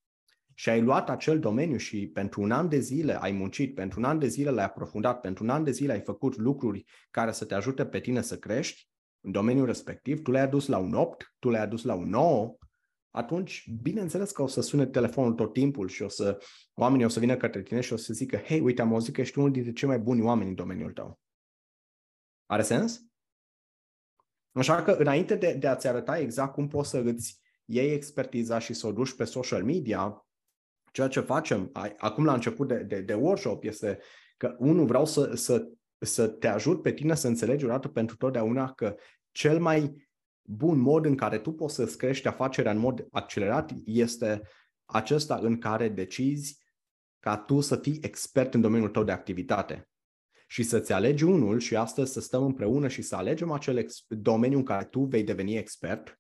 și 0.60 0.70
ai 0.70 0.82
luat 0.82 1.10
acel 1.10 1.40
domeniu 1.40 1.78
și 1.78 2.08
pentru 2.08 2.42
un 2.42 2.52
an 2.52 2.70
de 2.70 2.80
zile 2.80 3.20
ai 3.22 3.32
muncit, 3.32 3.76
pentru 3.76 4.00
un 4.00 4.06
an 4.06 4.20
de 4.20 4.28
zile 4.28 4.50
l-ai 4.50 4.66
aprofundat, 4.66 5.20
pentru 5.20 5.44
un 5.44 5.50
an 5.50 5.64
de 5.64 5.72
zile 5.72 5.94
ai 5.94 6.02
făcut 6.02 6.36
lucruri 6.36 6.86
care 7.12 7.32
să 7.32 7.46
te 7.46 7.54
ajute 7.54 7.86
pe 7.86 8.00
tine 8.00 8.22
să 8.22 8.38
crești 8.38 8.90
în 9.22 9.32
domeniul 9.32 9.66
respectiv, 9.66 10.22
tu 10.22 10.32
le-ai 10.32 10.44
adus 10.44 10.68
la 10.68 10.78
un 10.78 10.94
8, 10.94 11.36
tu 11.40 11.50
le-ai 11.50 11.64
adus 11.64 11.84
la 11.84 11.94
un 11.94 12.10
9, 12.10 12.58
atunci, 13.12 13.70
bineînțeles 13.82 14.32
că 14.32 14.42
o 14.42 14.48
să 14.48 14.62
sune 14.62 14.86
telefonul 14.86 15.34
tot 15.34 15.54
timpul 15.54 15.88
și 15.88 16.02
o 16.02 16.08
să, 16.08 16.44
oamenii 16.74 17.06
o 17.06 17.10
să 17.10 17.20
vină 17.20 17.38
către 17.38 17.62
tine 17.62 17.82
și 17.82 17.94
o 17.94 17.98
să 17.98 18.14
zică, 18.14 18.38
hei, 18.38 18.60
uite, 18.60 18.82
am 18.82 18.94
auzit 18.94 19.14
că 19.14 19.22
ești 19.22 19.38
unul 19.38 19.52
dintre 19.52 19.72
cei 19.72 19.88
mai 19.88 20.00
buni 20.00 20.22
oameni 20.22 20.50
în 20.50 20.56
domeniul 20.56 20.92
tău. 20.92 21.20
Are 22.46 22.62
sens? 22.62 23.02
Așa 24.52 24.84
că, 24.84 24.92
înainte 24.92 25.36
de, 25.36 25.54
de 25.54 25.68
a-ți 25.68 25.88
arăta 25.88 26.18
exact 26.18 26.54
cum 26.54 26.68
poți 26.68 26.90
să 26.90 26.98
îți 26.98 27.40
iei 27.66 27.94
expertiza 27.94 28.60
și 28.60 28.74
să 28.74 28.88
o 28.88 28.92
duci 28.92 29.16
pe 29.16 29.24
social 29.24 29.64
media, 29.64 30.27
Ceea 30.98 31.10
ce 31.10 31.20
facem 31.20 31.72
acum 31.98 32.26
la 32.26 32.34
început 32.34 32.68
de, 32.68 32.76
de, 32.76 33.02
de 33.02 33.14
workshop 33.14 33.64
este 33.64 34.00
că, 34.38 34.56
unul, 34.60 34.86
vreau 34.86 35.06
să, 35.06 35.36
să, 35.36 35.68
să 36.00 36.28
te 36.28 36.48
ajut 36.48 36.82
pe 36.82 36.92
tine 36.92 37.16
să 37.16 37.28
înțelegi 37.28 37.66
odată 37.66 37.88
pentru 37.88 38.16
totdeauna 38.16 38.74
că 38.74 38.96
cel 39.32 39.60
mai 39.60 40.10
bun 40.42 40.80
mod 40.80 41.06
în 41.06 41.16
care 41.16 41.38
tu 41.38 41.52
poți 41.52 41.76
să-ți 41.76 41.98
crești 41.98 42.28
afacerea 42.28 42.72
în 42.72 42.78
mod 42.78 43.08
accelerat 43.12 43.72
este 43.86 44.42
acesta 44.86 45.36
în 45.36 45.58
care 45.58 45.90
decizi 45.90 46.62
ca 47.20 47.38
tu 47.38 47.60
să 47.60 47.76
fii 47.76 48.00
expert 48.02 48.54
în 48.54 48.62
domeniul 48.62 48.90
tău 48.90 49.04
de 49.04 49.12
activitate. 49.12 49.90
și 50.48 50.64
să-ți 50.64 50.94
alegi 50.94 51.24
unul 51.24 51.60
și 51.60 51.76
astăzi 51.76 52.12
să 52.12 52.20
stăm 52.20 52.44
împreună 52.44 52.88
și 52.88 53.02
să 53.02 53.16
alegem 53.16 53.52
acel 53.52 53.78
ex- 53.78 54.06
domeniu 54.08 54.58
în 54.58 54.64
care 54.64 54.86
tu 54.86 55.04
vei 55.04 55.24
deveni 55.24 55.58
expert, 55.58 56.20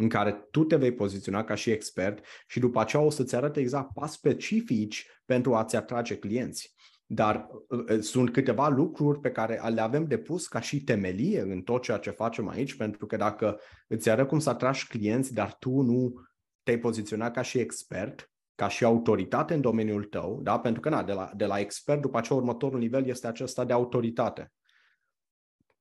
în 0.00 0.08
care 0.08 0.48
tu 0.50 0.64
te 0.64 0.76
vei 0.76 0.92
poziționa 0.92 1.44
ca 1.44 1.54
și 1.54 1.70
expert 1.70 2.24
și 2.46 2.60
după 2.60 2.80
aceea 2.80 3.02
o 3.02 3.10
să-ți 3.10 3.34
arate 3.34 3.60
exact 3.60 3.92
pas 3.92 4.12
specifici 4.12 5.06
pentru 5.24 5.54
a-ți 5.54 5.76
atrage 5.76 6.18
clienți. 6.18 6.74
Dar 7.06 7.48
uh, 7.68 7.84
uh, 7.90 8.00
sunt 8.00 8.32
câteva 8.32 8.68
lucruri 8.68 9.20
pe 9.20 9.30
care 9.30 9.60
le 9.68 9.80
avem 9.80 10.04
de 10.04 10.18
pus 10.18 10.46
ca 10.46 10.60
și 10.60 10.84
temelie 10.84 11.40
în 11.40 11.62
tot 11.62 11.82
ceea 11.82 11.98
ce 11.98 12.10
facem 12.10 12.48
aici, 12.48 12.76
pentru 12.76 13.06
că 13.06 13.16
dacă 13.16 13.60
îți 13.88 14.10
arăt 14.10 14.28
cum 14.28 14.38
să 14.38 14.50
atragi 14.50 14.86
clienți, 14.86 15.34
dar 15.34 15.56
tu 15.58 15.80
nu 15.80 16.14
te-ai 16.62 16.78
poziționat 16.78 17.32
ca 17.32 17.42
și 17.42 17.58
expert, 17.58 18.32
ca 18.54 18.68
și 18.68 18.84
autoritate 18.84 19.54
în 19.54 19.60
domeniul 19.60 20.04
tău, 20.04 20.40
da? 20.42 20.58
pentru 20.58 20.80
că 20.80 20.88
na, 20.88 21.02
de, 21.02 21.12
la, 21.12 21.30
de 21.36 21.46
la 21.46 21.58
expert, 21.58 22.00
după 22.00 22.18
aceea 22.18 22.38
următorul 22.38 22.78
nivel 22.78 23.06
este 23.06 23.26
acesta 23.26 23.64
de 23.64 23.72
autoritate. 23.72 24.52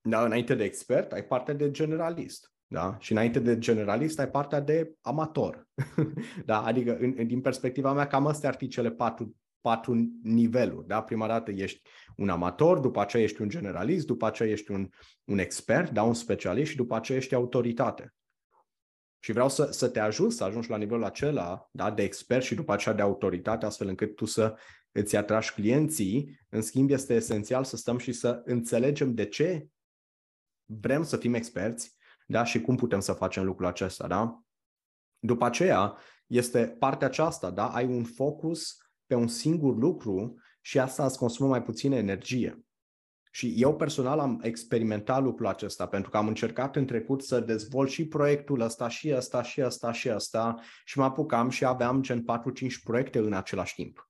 Da, 0.01 0.25
înainte 0.25 0.55
de 0.55 0.63
expert, 0.63 1.11
ai 1.11 1.23
partea 1.23 1.53
de 1.53 1.71
generalist. 1.71 2.51
Da? 2.67 2.97
Și 2.99 3.11
înainte 3.11 3.39
de 3.39 3.57
generalist, 3.57 4.19
ai 4.19 4.29
partea 4.29 4.59
de 4.59 4.93
amator. 5.01 5.67
da? 6.45 6.63
Adică, 6.63 6.97
în, 6.97 7.27
din 7.27 7.41
perspectiva 7.41 7.93
mea, 7.93 8.07
cam 8.07 8.27
astea 8.27 8.49
ar 8.49 8.55
fi 8.55 8.67
cele 8.67 8.91
patru 8.91 9.35
patru 9.61 10.11
niveluri. 10.23 10.87
Da? 10.87 11.01
Prima 11.01 11.27
dată 11.27 11.51
ești 11.51 11.81
un 12.15 12.29
amator, 12.29 12.79
după 12.79 13.01
aceea 13.01 13.23
ești 13.23 13.41
un 13.41 13.49
generalist, 13.49 14.05
după 14.05 14.25
aceea 14.25 14.49
ești 14.49 14.71
un, 14.71 14.89
un 15.23 15.37
expert, 15.37 15.91
da? 15.91 16.03
un 16.03 16.13
specialist 16.13 16.69
și 16.69 16.75
după 16.75 16.95
aceea 16.95 17.17
ești 17.17 17.35
autoritate. 17.35 18.13
Și 19.19 19.31
vreau 19.31 19.49
să, 19.49 19.65
să 19.71 19.89
te 19.89 19.99
ajut 19.99 20.31
să 20.31 20.43
ajungi 20.43 20.69
la 20.69 20.77
nivelul 20.77 21.03
acela 21.03 21.69
da? 21.71 21.91
de 21.91 22.03
expert 22.03 22.43
și 22.43 22.55
după 22.55 22.73
aceea 22.73 22.95
de 22.95 23.01
autoritate, 23.01 23.65
astfel 23.65 23.87
încât 23.87 24.15
tu 24.15 24.25
să 24.25 24.55
îți 24.91 25.15
atragi 25.15 25.53
clienții. 25.53 26.39
În 26.49 26.61
schimb, 26.61 26.89
este 26.89 27.13
esențial 27.13 27.63
să 27.63 27.75
stăm 27.75 27.97
și 27.97 28.11
să 28.11 28.41
înțelegem 28.45 29.13
de 29.13 29.25
ce 29.25 29.67
vrem 30.65 31.03
să 31.03 31.17
fim 31.17 31.33
experți 31.33 31.96
da? 32.27 32.43
și 32.43 32.61
cum 32.61 32.75
putem 32.75 32.99
să 32.99 33.13
facem 33.13 33.45
lucrul 33.45 33.67
acesta. 33.67 34.07
Da? 34.07 34.41
După 35.19 35.45
aceea, 35.45 35.97
este 36.27 36.75
partea 36.79 37.07
aceasta, 37.07 37.49
da? 37.49 37.67
ai 37.67 37.85
un 37.85 38.03
focus 38.03 38.77
pe 39.05 39.15
un 39.15 39.27
singur 39.27 39.75
lucru 39.75 40.35
și 40.61 40.79
asta 40.79 41.05
îți 41.05 41.17
consumă 41.17 41.49
mai 41.49 41.63
puțină 41.63 41.95
energie. 41.95 42.61
Și 43.31 43.53
eu 43.57 43.75
personal 43.75 44.19
am 44.19 44.39
experimentat 44.43 45.23
lucrul 45.23 45.47
acesta 45.47 45.87
pentru 45.87 46.09
că 46.09 46.17
am 46.17 46.27
încercat 46.27 46.75
în 46.75 46.85
trecut 46.85 47.23
să 47.23 47.39
dezvolt 47.39 47.89
și 47.89 48.07
proiectul 48.07 48.59
ăsta 48.59 48.87
și 48.87 49.13
ăsta 49.15 49.41
și 49.41 49.61
ăsta 49.61 49.91
și 49.91 50.09
ăsta 50.09 50.55
și 50.85 50.97
mă 50.97 51.03
apucam 51.03 51.49
și 51.49 51.65
aveam 51.65 52.01
gen 52.01 52.23
4-5 52.23 52.23
proiecte 52.83 53.19
în 53.19 53.33
același 53.33 53.75
timp. 53.75 54.09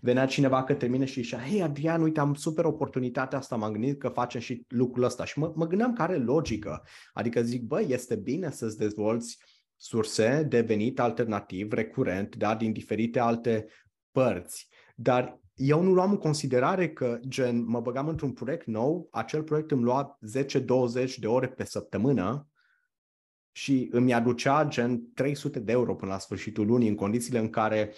Venea 0.00 0.26
cineva 0.26 0.64
către 0.64 0.86
mine 0.86 1.04
și 1.04 1.22
zicea, 1.22 1.38
hei 1.38 1.62
Adrian, 1.62 2.02
uite, 2.02 2.20
am 2.20 2.34
super 2.34 2.64
oportunitatea 2.64 3.38
asta, 3.38 3.56
m-am 3.56 3.72
gândit 3.72 3.98
că 3.98 4.08
facem 4.08 4.40
și 4.40 4.64
lucrul 4.68 5.04
ăsta. 5.04 5.24
Și 5.24 5.38
mă, 5.38 5.52
mă 5.54 5.66
gândeam 5.66 5.92
care 5.92 6.16
logică. 6.16 6.82
Adică 7.12 7.42
zic, 7.42 7.62
băi, 7.62 7.86
este 7.88 8.16
bine 8.16 8.50
să-ți 8.50 8.78
dezvolți 8.78 9.38
surse 9.76 10.46
de 10.48 10.60
venit 10.60 11.00
alternativ, 11.00 11.72
recurent, 11.72 12.36
da, 12.36 12.54
din 12.54 12.72
diferite 12.72 13.18
alte 13.18 13.66
părți, 14.10 14.68
dar 14.94 15.40
eu 15.54 15.82
nu 15.82 15.92
luam 15.92 16.10
în 16.10 16.16
considerare 16.16 16.92
că, 16.92 17.18
gen, 17.28 17.64
mă 17.64 17.80
băgam 17.80 18.08
într-un 18.08 18.32
proiect 18.32 18.66
nou, 18.66 19.08
acel 19.10 19.42
proiect 19.42 19.70
îmi 19.70 19.82
lua 19.82 20.18
10-20 21.04 21.14
de 21.18 21.26
ore 21.26 21.48
pe 21.48 21.64
săptămână 21.64 22.46
și 23.52 23.88
îmi 23.90 24.14
aducea, 24.14 24.64
gen, 24.64 25.12
300 25.14 25.60
de 25.60 25.72
euro 25.72 25.94
până 25.94 26.10
la 26.10 26.18
sfârșitul 26.18 26.66
lunii, 26.66 26.88
în 26.88 26.94
condițiile 26.94 27.38
în 27.38 27.50
care 27.50 27.94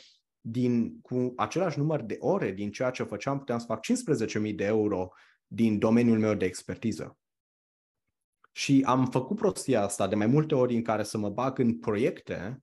din, 0.47 1.01
cu 1.01 1.33
același 1.37 1.79
număr 1.79 2.03
de 2.03 2.17
ore 2.21 2.53
din 2.53 2.71
ceea 2.71 2.91
ce 2.91 3.03
făceam, 3.03 3.39
puteam 3.39 3.59
să 3.59 3.67
fac 3.69 3.81
15.000 4.49 4.55
de 4.55 4.65
euro 4.65 5.09
din 5.47 5.79
domeniul 5.79 6.19
meu 6.19 6.35
de 6.35 6.45
expertiză. 6.45 7.19
Și 8.53 8.83
am 8.87 9.07
făcut 9.07 9.37
prostia 9.37 9.83
asta 9.83 10.09
de 10.09 10.15
mai 10.15 10.27
multe 10.27 10.55
ori 10.55 10.75
în 10.75 10.83
care 10.83 11.03
să 11.03 11.19
mă 11.19 11.29
bag 11.29 11.59
în 11.59 11.79
proiecte 11.79 12.63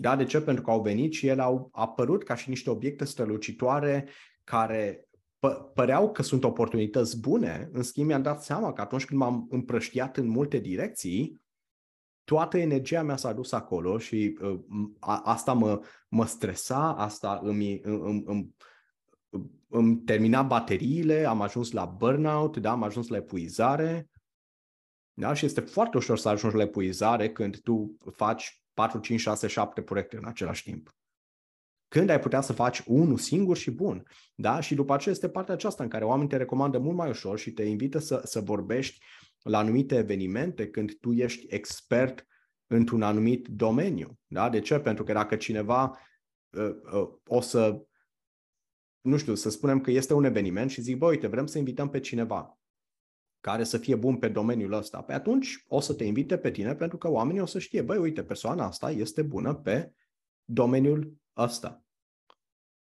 da, 0.00 0.16
de 0.16 0.24
ce? 0.24 0.40
Pentru 0.40 0.64
că 0.64 0.70
au 0.70 0.82
venit 0.82 1.12
și 1.12 1.26
ele 1.26 1.42
au 1.42 1.68
apărut 1.72 2.24
ca 2.24 2.34
și 2.34 2.48
niște 2.48 2.70
obiecte 2.70 3.04
strălucitoare 3.04 4.08
care 4.44 5.08
p- 5.46 5.74
păreau 5.74 6.12
că 6.12 6.22
sunt 6.22 6.44
oportunități 6.44 7.20
bune, 7.20 7.68
în 7.72 7.82
schimb 7.82 8.06
mi-am 8.06 8.22
dat 8.22 8.42
seama 8.42 8.72
că 8.72 8.80
atunci 8.80 9.04
când 9.04 9.20
m-am 9.20 9.46
împrăștiat 9.50 10.16
în 10.16 10.26
multe 10.26 10.58
direcții, 10.58 11.40
toată 12.28 12.58
energia 12.58 13.02
mea 13.02 13.16
s-a 13.16 13.32
dus 13.32 13.52
acolo 13.52 13.98
și 13.98 14.38
uh, 14.40 14.60
a, 14.98 15.20
asta 15.24 15.52
mă, 15.52 15.80
mă 16.08 16.26
stresa, 16.26 16.94
asta 16.94 17.40
îmi, 17.42 17.80
îmi, 17.82 18.22
îmi, 18.26 18.54
îmi 19.68 19.96
termina 19.96 20.42
bateriile, 20.42 21.24
am 21.24 21.40
ajuns 21.40 21.70
la 21.70 21.84
burnout, 21.84 22.56
da, 22.56 22.70
am 22.70 22.82
ajuns 22.82 23.08
la 23.08 23.16
epuizare. 23.16 24.10
Da? 25.12 25.34
Și 25.34 25.44
este 25.44 25.60
foarte 25.60 25.96
ușor 25.96 26.18
să 26.18 26.28
ajungi 26.28 26.56
la 26.56 26.62
epuizare 26.62 27.30
când 27.30 27.60
tu 27.60 27.96
faci 28.12 28.64
4, 28.74 28.98
5, 28.98 29.20
6, 29.20 29.46
7 29.46 29.82
proiecte 29.82 30.16
în 30.16 30.24
același 30.24 30.62
timp. 30.62 30.96
Când 31.88 32.10
ai 32.10 32.20
putea 32.20 32.40
să 32.40 32.52
faci 32.52 32.82
unul 32.86 33.16
singur 33.16 33.56
și 33.56 33.70
bun. 33.70 34.02
Da? 34.34 34.60
Și 34.60 34.74
după 34.74 34.94
aceea 34.94 35.14
este 35.14 35.28
partea 35.28 35.54
aceasta 35.54 35.82
în 35.82 35.88
care 35.88 36.04
oamenii 36.04 36.28
te 36.28 36.36
recomandă 36.36 36.78
mult 36.78 36.96
mai 36.96 37.08
ușor 37.08 37.38
și 37.38 37.52
te 37.52 37.62
invită 37.62 37.98
să, 37.98 38.20
să 38.24 38.40
vorbești 38.40 39.04
la 39.48 39.58
anumite 39.58 39.96
evenimente 39.96 40.70
când 40.70 40.98
tu 41.00 41.12
ești 41.12 41.46
expert 41.48 42.26
într-un 42.66 43.02
anumit 43.02 43.48
domeniu. 43.48 44.18
Da? 44.26 44.48
De 44.48 44.60
ce? 44.60 44.78
Pentru 44.78 45.04
că 45.04 45.12
dacă 45.12 45.36
cineva 45.36 45.98
uh, 46.50 46.70
uh, 46.92 47.08
o 47.26 47.40
să, 47.40 47.82
nu 49.00 49.16
știu, 49.16 49.34
să 49.34 49.50
spunem 49.50 49.80
că 49.80 49.90
este 49.90 50.14
un 50.14 50.24
eveniment 50.24 50.70
și 50.70 50.80
zic, 50.80 50.96
bă, 50.96 51.06
uite, 51.06 51.26
vrem 51.26 51.46
să 51.46 51.58
invităm 51.58 51.90
pe 51.90 52.00
cineva 52.00 52.58
care 53.40 53.64
să 53.64 53.78
fie 53.78 53.94
bun 53.94 54.18
pe 54.18 54.28
domeniul 54.28 54.72
ăsta, 54.72 55.02
pe 55.02 55.12
atunci 55.12 55.64
o 55.68 55.80
să 55.80 55.94
te 55.94 56.04
invite 56.04 56.38
pe 56.38 56.50
tine 56.50 56.74
pentru 56.74 56.98
că 56.98 57.08
oamenii 57.08 57.40
o 57.40 57.46
să 57.46 57.58
știe, 57.58 57.82
băi, 57.82 57.98
uite, 57.98 58.24
persoana 58.24 58.66
asta 58.66 58.90
este 58.90 59.22
bună 59.22 59.54
pe 59.54 59.92
domeniul 60.44 61.16
ăsta. 61.36 61.82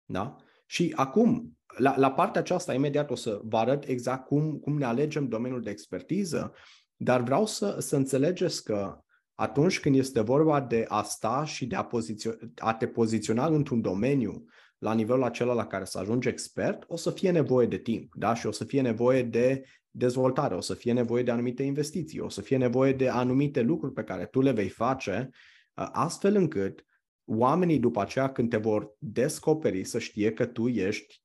Da? 0.05 0.37
Și 0.67 0.93
acum, 0.97 1.59
la, 1.77 1.99
la 1.99 2.13
partea 2.13 2.41
aceasta, 2.41 2.75
imediat 2.75 3.11
o 3.11 3.15
să 3.15 3.41
vă 3.45 3.57
arăt 3.57 3.85
exact 3.85 4.27
cum, 4.27 4.59
cum 4.59 4.79
ne 4.79 4.85
alegem 4.85 5.29
domeniul 5.29 5.63
de 5.63 5.71
expertiză, 5.71 6.53
dar 6.97 7.23
vreau 7.23 7.47
să, 7.47 7.77
să 7.81 7.97
înțelegeți 7.97 8.65
că 8.65 8.99
atunci 9.35 9.81
când 9.81 9.97
este 9.97 10.21
vorba 10.21 10.61
de 10.61 10.85
a 10.89 11.03
sta 11.03 11.45
și 11.45 11.67
de 11.67 11.77
a, 11.77 11.87
pozițio- 11.87 12.39
a 12.57 12.75
te 12.75 12.87
poziționa 12.87 13.47
într-un 13.47 13.81
domeniu 13.81 14.45
la 14.79 14.95
nivelul 14.95 15.23
acela 15.23 15.53
la 15.53 15.67
care 15.67 15.85
să 15.85 15.99
ajungi 15.99 16.29
expert, 16.29 16.85
o 16.87 16.97
să 16.97 17.11
fie 17.11 17.31
nevoie 17.31 17.67
de 17.67 17.79
timp 17.79 18.15
da? 18.15 18.35
și 18.35 18.47
o 18.47 18.51
să 18.51 18.65
fie 18.65 18.81
nevoie 18.81 19.23
de 19.23 19.63
dezvoltare, 19.91 20.55
o 20.55 20.61
să 20.61 20.75
fie 20.75 20.93
nevoie 20.93 21.23
de 21.23 21.31
anumite 21.31 21.63
investiții, 21.63 22.21
o 22.21 22.29
să 22.29 22.41
fie 22.41 22.57
nevoie 22.57 22.93
de 22.93 23.09
anumite 23.09 23.61
lucruri 23.61 23.93
pe 23.93 24.03
care 24.03 24.27
tu 24.27 24.41
le 24.41 24.53
vei 24.53 24.69
face, 24.69 25.31
uh, 25.75 25.89
astfel 25.93 26.35
încât 26.35 26.85
oamenii 27.25 27.79
după 27.79 28.01
aceea 28.01 28.33
când 28.33 28.51
te 28.51 28.57
vor 28.57 28.97
descoperi 28.99 29.85
să 29.85 29.99
știe 29.99 30.33
că 30.33 30.47
tu 30.47 30.69
ești 30.69 31.22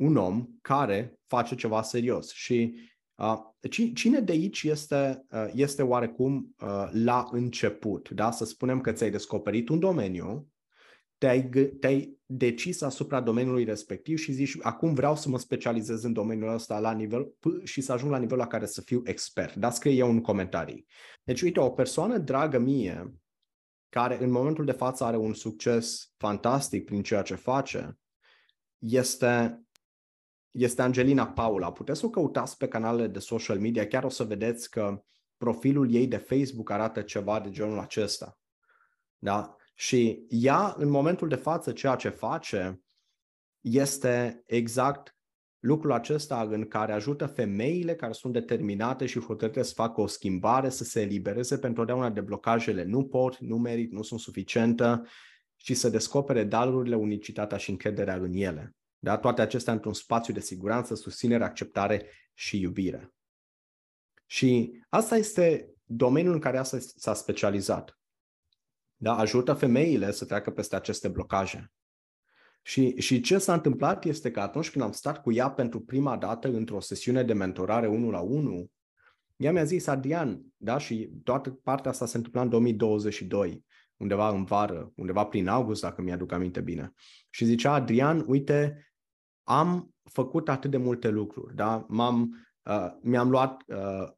un 0.00 0.16
om 0.16 0.46
care 0.60 1.18
face 1.26 1.54
ceva 1.54 1.82
serios. 1.82 2.32
Și 2.32 2.80
uh, 3.14 3.38
cine 3.94 4.20
de 4.20 4.32
aici 4.32 4.62
este, 4.62 5.26
uh, 5.30 5.50
este 5.54 5.82
oarecum 5.82 6.54
uh, 6.62 6.88
la 6.92 7.28
început? 7.30 8.10
Da? 8.10 8.30
Să 8.30 8.44
spunem 8.44 8.80
că 8.80 8.92
ți-ai 8.92 9.10
descoperit 9.10 9.68
un 9.68 9.78
domeniu, 9.78 10.48
te-ai, 11.18 11.48
te-ai 11.80 12.18
decis 12.26 12.80
asupra 12.80 13.20
domeniului 13.20 13.64
respectiv 13.64 14.18
și 14.18 14.32
zici, 14.32 14.56
acum 14.60 14.94
vreau 14.94 15.16
să 15.16 15.28
mă 15.28 15.38
specializez 15.38 16.02
în 16.02 16.12
domeniul 16.12 16.54
ăsta 16.54 16.78
la 16.78 16.92
nivel 16.92 17.32
și 17.64 17.80
să 17.80 17.92
ajung 17.92 18.10
la 18.10 18.18
nivelul 18.18 18.38
la 18.38 18.46
care 18.46 18.66
să 18.66 18.80
fiu 18.80 19.00
expert. 19.04 19.54
Da, 19.54 19.70
scrie 19.70 19.92
eu 19.92 20.10
în 20.10 20.20
comentarii. 20.20 20.86
Deci, 21.24 21.42
uite, 21.42 21.60
o 21.60 21.70
persoană 21.70 22.18
dragă 22.18 22.58
mie, 22.58 23.14
care 23.88 24.22
în 24.22 24.30
momentul 24.30 24.64
de 24.64 24.72
față 24.72 25.04
are 25.04 25.16
un 25.16 25.34
succes 25.34 26.12
fantastic 26.16 26.84
prin 26.84 27.02
ceea 27.02 27.22
ce 27.22 27.34
face, 27.34 27.98
este, 28.78 29.62
este 30.50 30.82
Angelina 30.82 31.26
Paula. 31.26 31.72
Puteți 31.72 31.98
să 31.98 32.06
o 32.06 32.10
căutați 32.10 32.56
pe 32.56 32.68
canalele 32.68 33.06
de 33.06 33.18
social 33.18 33.58
media, 33.58 33.86
chiar 33.86 34.04
o 34.04 34.08
să 34.08 34.24
vedeți 34.24 34.70
că 34.70 35.02
profilul 35.36 35.94
ei 35.94 36.06
de 36.06 36.16
Facebook 36.16 36.70
arată 36.70 37.02
ceva 37.02 37.40
de 37.40 37.50
genul 37.50 37.78
acesta. 37.78 38.38
Da? 39.18 39.56
Și 39.74 40.26
ea, 40.28 40.74
în 40.76 40.88
momentul 40.88 41.28
de 41.28 41.34
față, 41.34 41.72
ceea 41.72 41.96
ce 41.96 42.08
face 42.08 42.82
este 43.60 44.42
exact 44.46 45.14
lucrul 45.58 45.92
acesta 45.92 46.42
în 46.50 46.68
care 46.68 46.92
ajută 46.92 47.26
femeile 47.26 47.94
care 47.94 48.12
sunt 48.12 48.32
determinate 48.32 49.06
și 49.06 49.20
hotărâte 49.20 49.62
să 49.62 49.72
facă 49.74 50.00
o 50.00 50.06
schimbare, 50.06 50.68
să 50.68 50.84
se 50.84 51.00
elibereze 51.00 51.58
pentru 51.58 51.78
totdeauna 51.78 52.10
de 52.10 52.20
blocajele 52.20 52.84
nu 52.84 53.04
pot, 53.04 53.38
nu 53.38 53.58
merit, 53.58 53.92
nu 53.92 54.02
sunt 54.02 54.20
suficientă 54.20 55.06
și 55.56 55.74
să 55.74 55.88
descopere 55.88 56.44
darurile, 56.44 56.96
unicitatea 56.96 57.58
și 57.58 57.70
încrederea 57.70 58.14
în 58.14 58.32
ele. 58.32 58.74
Da? 59.02 59.18
Toate 59.18 59.40
acestea 59.40 59.72
într-un 59.72 59.94
spațiu 59.94 60.34
de 60.34 60.40
siguranță, 60.40 60.94
susținere, 60.94 61.44
acceptare 61.44 62.06
și 62.34 62.60
iubire. 62.60 63.12
Și 64.26 64.80
asta 64.88 65.16
este 65.16 65.74
domeniul 65.84 66.34
în 66.34 66.40
care 66.40 66.58
asta 66.58 66.78
s-a 66.80 67.14
specializat 67.14 68.00
da? 69.02 69.16
ajută 69.16 69.52
femeile 69.52 70.10
să 70.10 70.24
treacă 70.24 70.50
peste 70.50 70.76
aceste 70.76 71.08
blocaje. 71.08 71.72
Și, 72.62 73.00
și 73.00 73.20
ce 73.20 73.38
s-a 73.38 73.52
întâmplat 73.52 74.04
este 74.04 74.30
că 74.30 74.40
atunci 74.40 74.70
când 74.70 74.84
am 74.84 74.92
stat 74.92 75.22
cu 75.22 75.32
ea 75.32 75.50
pentru 75.50 75.80
prima 75.80 76.16
dată 76.16 76.48
într-o 76.48 76.80
sesiune 76.80 77.22
de 77.22 77.32
mentorare 77.32 77.88
1 77.88 78.10
la 78.10 78.20
1, 78.20 78.70
ea 79.36 79.52
mi-a 79.52 79.64
zis, 79.64 79.86
Adrian, 79.86 80.42
da, 80.56 80.78
și 80.78 81.10
toată 81.24 81.50
partea 81.50 81.90
asta 81.90 82.06
se 82.06 82.16
întâmpla 82.16 82.40
în 82.42 82.48
2022, 82.48 83.64
undeva 83.96 84.28
în 84.28 84.44
vară, 84.44 84.92
undeva 84.96 85.24
prin 85.24 85.48
august, 85.48 85.82
dacă 85.82 86.02
mi-aduc 86.02 86.32
aminte 86.32 86.60
bine. 86.60 86.92
Și 87.30 87.44
zicea, 87.44 87.72
Adrian, 87.72 88.24
uite, 88.26 88.89
am 89.50 89.94
făcut 90.02 90.48
atât 90.48 90.70
de 90.70 90.76
multe 90.76 91.08
lucruri, 91.08 91.54
da? 91.54 91.86
M-am, 91.88 92.36
uh, 92.62 92.90
mi-am 93.00 93.30
luat 93.30 93.62
uh, 93.66 94.08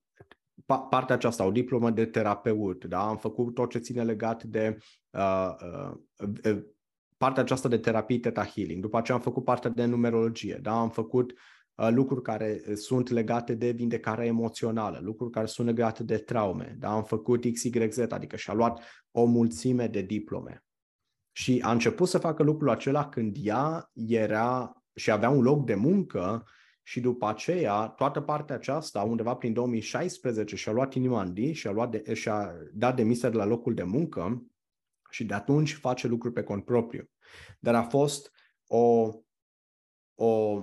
partea 0.67 1.15
aceasta, 1.15 1.47
o 1.47 1.51
diplomă 1.51 1.91
de 1.91 2.07
terapeut, 2.07 2.85
da? 2.85 3.07
am 3.07 3.17
făcut 3.17 3.55
tot 3.55 3.71
ce 3.71 3.79
ține 3.79 4.03
legat 4.03 4.43
de 4.43 4.79
uh, 5.11 5.51
uh, 6.45 6.63
partea 7.17 7.43
aceasta 7.43 7.69
de 7.69 7.79
terapie 7.79 8.19
Theta 8.19 8.45
Healing, 8.45 8.83
după 8.83 8.99
aceea 8.99 9.17
am 9.17 9.23
făcut 9.23 9.45
partea 9.45 9.71
de 9.71 9.85
numerologie, 9.85 10.59
da? 10.63 10.81
am 10.81 10.91
făcut 10.91 11.33
uh, 11.75 11.89
lucruri 11.91 12.23
care 12.23 12.75
sunt 12.75 13.09
legate 13.09 13.55
de 13.55 13.71
vindecare 13.71 14.27
emoțională, 14.27 15.01
lucruri 15.03 15.33
care 15.33 15.47
sunt 15.47 15.67
legate 15.67 16.05
de 16.05 16.17
traume, 16.19 16.77
da? 16.79 16.93
am 16.93 17.05
făcut 17.05 17.45
XYZ, 17.53 17.99
adică 18.09 18.37
și-a 18.37 18.53
luat 18.53 18.83
o 19.11 19.25
mulțime 19.25 19.87
de 19.87 20.01
diplome. 20.01 20.65
Și 21.35 21.61
a 21.65 21.71
început 21.71 22.09
să 22.09 22.19
facă 22.19 22.43
lucrul 22.43 22.71
acela 22.71 23.09
când 23.09 23.37
ea 23.41 23.91
era 23.93 24.82
și 24.95 25.11
avea 25.11 25.31
un 25.31 25.43
loc 25.43 25.65
de 25.67 25.75
muncă 25.75 26.47
și 26.83 27.01
după 27.01 27.27
aceea, 27.27 27.87
toată 27.87 28.21
partea 28.21 28.55
aceasta, 28.55 29.03
undeva 29.03 29.35
prin 29.35 29.53
2016, 29.53 30.57
și-a 30.57 30.73
luat 30.73 30.95
inima 30.95 31.23
în 31.23 31.33
din 31.33 31.53
și-a, 31.53 31.71
luat 31.71 31.91
de, 31.91 32.15
și-a 32.15 32.55
dat 32.73 32.97
demisia 32.97 33.31
de 33.31 33.37
la 33.37 33.45
locul 33.45 33.75
de 33.75 33.83
muncă 33.83 34.47
și 35.11 35.25
de 35.25 35.35
atunci 35.35 35.75
face 35.75 36.07
lucruri 36.07 36.35
pe 36.35 36.43
cont 36.43 36.65
propriu. 36.65 37.11
Dar 37.59 37.75
a 37.75 37.83
fost 37.83 38.33
o, 38.67 39.09
o 40.15 40.63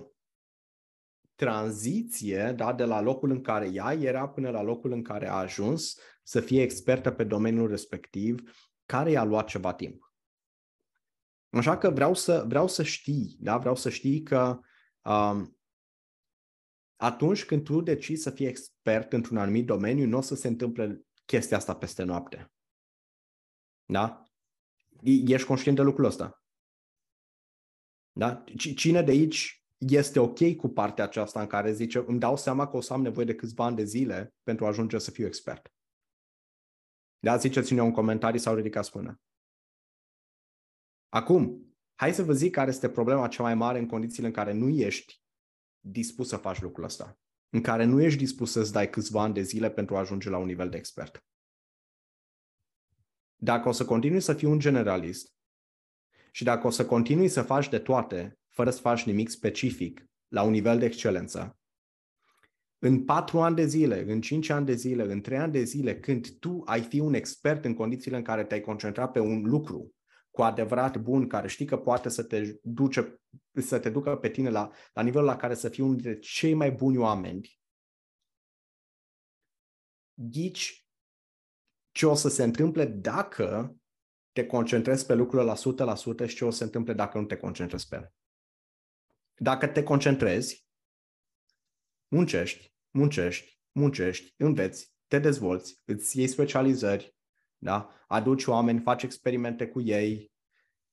tranziție 1.36 2.54
da, 2.56 2.74
de 2.74 2.84
la 2.84 3.02
locul 3.02 3.30
în 3.30 3.42
care 3.42 3.70
ea 3.74 3.94
era 3.94 4.30
până 4.30 4.50
la 4.50 4.62
locul 4.62 4.92
în 4.92 5.02
care 5.02 5.28
a 5.28 5.34
ajuns 5.34 6.00
să 6.24 6.40
fie 6.40 6.62
expertă 6.62 7.12
pe 7.12 7.24
domeniul 7.24 7.70
respectiv, 7.70 8.42
care 8.86 9.12
i-a 9.12 9.24
luat 9.24 9.48
ceva 9.48 9.74
timp. 9.74 10.09
Așa 11.50 11.77
că 11.77 11.89
vreau 11.89 12.13
să, 12.13 12.44
vreau 12.48 12.68
să 12.68 12.84
știi, 12.84 13.38
da? 13.39 13.58
vreau 13.58 13.75
să 13.75 13.89
știi 13.89 14.22
că 14.24 14.60
um, 15.01 15.58
atunci 16.96 17.46
când 17.46 17.63
tu 17.63 17.82
decizi 17.82 18.22
să 18.22 18.29
fii 18.29 18.46
expert 18.46 19.13
într-un 19.13 19.38
anumit 19.38 19.65
domeniu, 19.65 20.08
nu 20.08 20.18
o 20.18 20.22
să 20.22 20.36
se 20.36 20.48
întâmple 20.48 21.01
chestia 21.25 21.58
asta 21.58 21.75
peste 21.75 22.03
noapte. 22.03 22.51
Da? 23.86 24.24
Ești 25.03 25.48
conștient 25.48 25.77
de 25.77 25.84
lucrul 25.84 26.06
ăsta? 26.06 26.44
Da? 28.12 28.44
Cine 28.75 29.01
de 29.01 29.12
aici 29.12 29.65
este 29.77 30.20
ok 30.20 30.56
cu 30.56 30.68
partea 30.68 31.03
aceasta 31.03 31.41
în 31.41 31.48
care 31.48 31.74
zice 31.74 32.03
îmi 32.08 32.20
dau 32.20 32.38
seama 32.38 32.68
că 32.68 32.77
o 32.77 32.82
să 32.82 32.94
am 32.94 33.01
nevoie 33.01 33.25
de 33.25 33.36
câțiva 33.36 33.65
ani 33.65 33.75
de 33.75 33.84
zile 33.84 34.34
pentru 34.44 34.65
a 34.65 34.68
ajunge 34.68 34.98
să 34.98 35.12
fiu 35.12 35.25
expert? 35.25 35.74
Da, 37.20 37.38
ziceți-ne 37.38 37.82
un 37.82 37.91
comentariu 37.91 38.39
sau 38.39 38.56
ridicați 38.56 38.91
până. 38.91 39.20
Acum, 41.10 41.74
hai 41.96 42.13
să 42.13 42.24
vă 42.24 42.34
zic 42.34 42.51
care 42.51 42.70
este 42.70 42.89
problema 42.89 43.28
cea 43.28 43.44
mai 43.44 43.56
mare 43.56 43.80
în 43.80 43.88
condițiile 43.88 44.28
în 44.28 44.34
care 44.34 44.54
nu 44.54 44.70
ești 44.70 45.22
dispus 45.80 46.28
să 46.28 46.38
faci 46.38 46.62
lucrul 46.62 46.84
ăsta, 46.84 47.20
în 47.50 47.62
care 47.62 47.84
nu 47.84 48.01
ești 48.01 48.20
dispus 48.20 48.51
să-ți 48.51 48.72
dai 48.72 48.89
câțiva 48.89 49.22
ani 49.22 49.34
de 49.34 49.42
zile 49.42 49.70
pentru 49.70 49.96
a 49.96 50.00
ajunge 50.00 50.30
la 50.30 50.38
un 50.38 50.46
nivel 50.46 50.70
de 50.70 50.78
expert. 50.78 51.24
Dacă 53.36 53.68
o 53.68 53.72
să 53.72 53.86
continui 53.86 54.20
să 54.20 54.34
fii 54.34 54.48
un 54.48 54.60
generalist 54.60 55.34
și 56.32 56.44
dacă 56.44 56.68
o 56.68 56.70
să 56.70 56.86
continui 56.86 57.28
să 57.28 57.42
faci 57.42 57.70
de 57.70 57.80
toate 57.80 58.39
fără 58.48 58.70
să 58.70 58.80
faci 58.80 59.04
nimic 59.04 59.30
specific 59.30 60.06
la 60.28 60.44
un 60.44 60.51
nivel 60.51 60.80
de 60.80 60.86
excelență, 60.86 61.60
în 62.80 63.06
patru 63.06 63.39
ani 63.39 63.56
de 63.56 63.66
zile, 63.66 64.12
în 64.12 64.22
cinci 64.22 64.50
ani 64.50 64.66
de 64.66 64.74
zile, 64.74 65.12
în 65.12 65.22
trei 65.22 65.38
ani 65.38 65.51
de 65.51 65.63
zile, 65.63 66.00
când 66.00 66.30
tu 66.30 66.62
ai 66.66 66.82
fi 66.82 67.00
un 67.00 67.13
expert 67.13 67.66
în 67.66 67.74
condițiile 67.74 68.18
în 68.18 68.24
care 68.24 68.44
te-ai 68.44 68.62
concentrat 68.62 69.12
pe 69.12 69.20
un 69.20 69.42
lucru 69.44 69.94
cu 70.32 70.42
adevărat 70.42 70.98
bun, 70.98 71.28
care 71.28 71.48
știi 71.48 71.66
că 71.66 71.78
poate 71.78 72.10
să 72.10 72.24
te, 72.24 72.60
duce, 72.63 73.22
să 73.54 73.80
te 73.80 73.89
ducă 73.89 74.15
pe 74.15 74.30
tine 74.30 74.50
la, 74.50 74.72
la 74.94 75.02
nivelul 75.02 75.26
la 75.26 75.36
care 75.36 75.54
să 75.54 75.70
fii 75.70 75.84
unul 75.84 75.96
dintre 75.96 76.20
cei 76.20 76.54
mai 76.54 76.72
buni 76.72 76.98
oameni, 76.98 77.60
ghici 80.13 80.88
ce 81.92 82.06
o 82.06 82.13
să 82.13 82.30
se 82.30 82.44
întâmple 82.44 82.86
dacă 82.86 83.78
te 84.32 84.46
concentrezi 84.46 85.06
pe 85.06 85.13
lucrurile 85.13 85.50
la 85.50 85.86
100% 86.26 86.28
și 86.28 86.36
ce 86.36 86.46
o 86.46 86.50
să 86.50 86.58
se 86.58 86.63
întâmple 86.63 86.94
dacă 86.94 87.20
nu 87.20 87.26
te 87.26 87.38
concentrezi 87.38 87.88
pe 87.88 87.96
ele. 87.96 88.13
Dacă 89.36 89.68
te 89.68 89.84
concentrezi, 89.84 90.68
muncești, 92.08 92.74
muncești, 92.89 93.60
muncești, 93.72 94.34
înveți, 94.38 94.94
te 95.08 95.20
dezvolți, 95.20 95.82
îți 95.86 96.18
iei 96.18 96.28
specializări, 96.28 97.18
da? 97.60 97.89
aduci 98.08 98.45
oameni, 98.45 98.80
faci 98.80 99.04
experimente 99.04 99.67
cu 99.67 99.82
ei, 99.82 100.32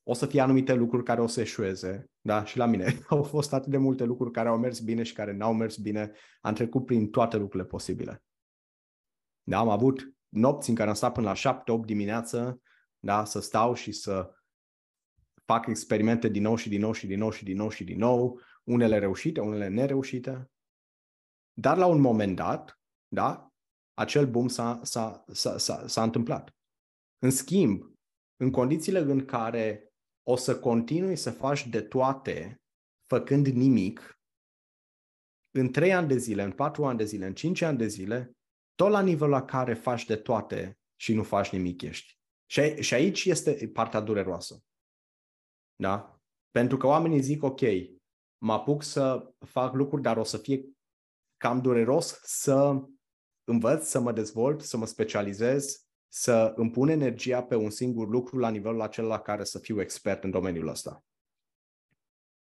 o 0.03 0.15
să 0.15 0.27
fie 0.27 0.41
anumite 0.41 0.75
lucruri 0.75 1.05
care 1.05 1.21
o 1.21 1.27
să 1.27 1.41
eșueze. 1.41 2.11
Da? 2.21 2.45
Și 2.45 2.57
la 2.57 2.67
mine 2.67 2.99
au 3.09 3.23
fost 3.23 3.53
atât 3.53 3.71
de 3.71 3.77
multe 3.77 4.05
lucruri 4.05 4.31
care 4.33 4.49
au 4.49 4.59
mers 4.59 4.81
bine 4.81 5.03
și 5.03 5.13
care 5.13 5.33
n-au 5.33 5.55
mers 5.55 5.77
bine. 5.77 6.13
Am 6.41 6.55
trecut 6.55 6.87
prin 6.87 7.11
toate 7.11 7.37
lucrurile 7.37 7.69
posibile. 7.69 8.23
Da? 9.43 9.59
Am 9.59 9.69
avut 9.69 10.15
nopți 10.29 10.69
în 10.69 10.75
care 10.75 10.89
am 10.89 10.95
stat 10.95 11.13
până 11.13 11.33
la 11.43 11.63
7-8 11.83 11.85
dimineață 11.85 12.61
da? 12.99 13.25
să 13.25 13.41
stau 13.41 13.75
și 13.75 13.93
să 13.93 14.31
fac 15.45 15.67
experimente 15.67 16.29
din 16.29 16.43
nou 16.43 16.57
și 16.57 16.69
din 16.69 16.81
nou 16.81 16.93
și 16.93 17.07
din 17.07 17.19
nou 17.19 17.31
și 17.31 17.45
din 17.45 17.57
nou 17.57 17.71
și 17.71 17.85
din 17.85 17.99
nou, 17.99 18.41
unele 18.65 18.99
reușite, 18.99 19.41
unele 19.41 19.69
nereușite. 19.69 20.51
Dar 21.53 21.77
la 21.77 21.87
un 21.87 22.01
moment 22.01 22.37
dat, 22.37 22.81
da, 23.09 23.51
acel 23.95 24.27
boom 24.27 24.49
s-a, 24.49 24.81
s-a, 24.83 25.25
s-a, 25.33 25.59
s-a, 25.59 25.87
s-a 25.87 26.03
întâmplat. 26.03 26.56
În 27.19 27.31
schimb, 27.31 27.95
în 28.37 28.51
condițiile 28.51 28.99
în 28.99 29.25
care 29.25 29.91
o 30.23 30.37
să 30.37 30.59
continui 30.59 31.17
să 31.17 31.31
faci 31.31 31.69
de 31.69 31.83
toate 31.83 32.61
făcând 33.09 33.47
nimic, 33.47 34.21
în 35.51 35.73
3 35.73 35.95
ani 35.95 36.09
de 36.09 36.17
zile, 36.17 36.43
în 36.43 36.53
4 36.53 36.85
ani 36.85 36.99
de 36.99 37.05
zile, 37.05 37.27
în 37.27 37.35
5 37.35 37.61
ani 37.61 37.79
de 37.79 37.87
zile, 37.87 38.37
tot 38.75 38.91
la 38.91 39.03
nivelul 39.03 39.31
la 39.31 39.45
care 39.45 39.75
faci 39.75 40.05
de 40.05 40.17
toate 40.17 40.79
și 41.01 41.15
nu 41.15 41.23
faci 41.23 41.51
nimic 41.51 41.83
ești. 41.83 42.15
Și, 42.51 42.83
și 42.83 42.95
aici 42.95 43.25
este 43.25 43.69
partea 43.69 44.01
dureroasă. 44.01 44.65
Da? 45.77 46.21
Pentru 46.51 46.77
că 46.77 46.87
oamenii 46.87 47.21
zic, 47.21 47.43
ok, 47.43 47.61
mă 48.45 48.53
apuc 48.53 48.83
să 48.83 49.35
fac 49.47 49.75
lucruri, 49.75 50.03
dar 50.03 50.17
o 50.17 50.25
să 50.25 50.39
fie 50.39 50.71
cam 51.37 51.61
dureros 51.61 52.21
să 52.23 52.83
învăț, 53.45 53.87
să 53.87 54.01
mă 54.01 54.13
dezvolt, 54.13 54.61
să 54.61 54.77
mă 54.77 54.87
specializez, 54.87 55.86
să 56.09 56.53
îmi 56.57 56.71
pun 56.71 56.89
energia 56.89 57.43
pe 57.43 57.55
un 57.55 57.71
singur 57.71 58.09
lucru 58.09 58.39
la 58.39 58.51
nivelul 58.51 58.81
acela 58.81 59.07
la 59.09 59.21
care 59.21 59.45
să 59.45 59.59
fiu 59.59 59.81
expert 59.81 60.25
în 60.25 60.31
domeniul 60.31 60.69
ăsta. 60.69 61.05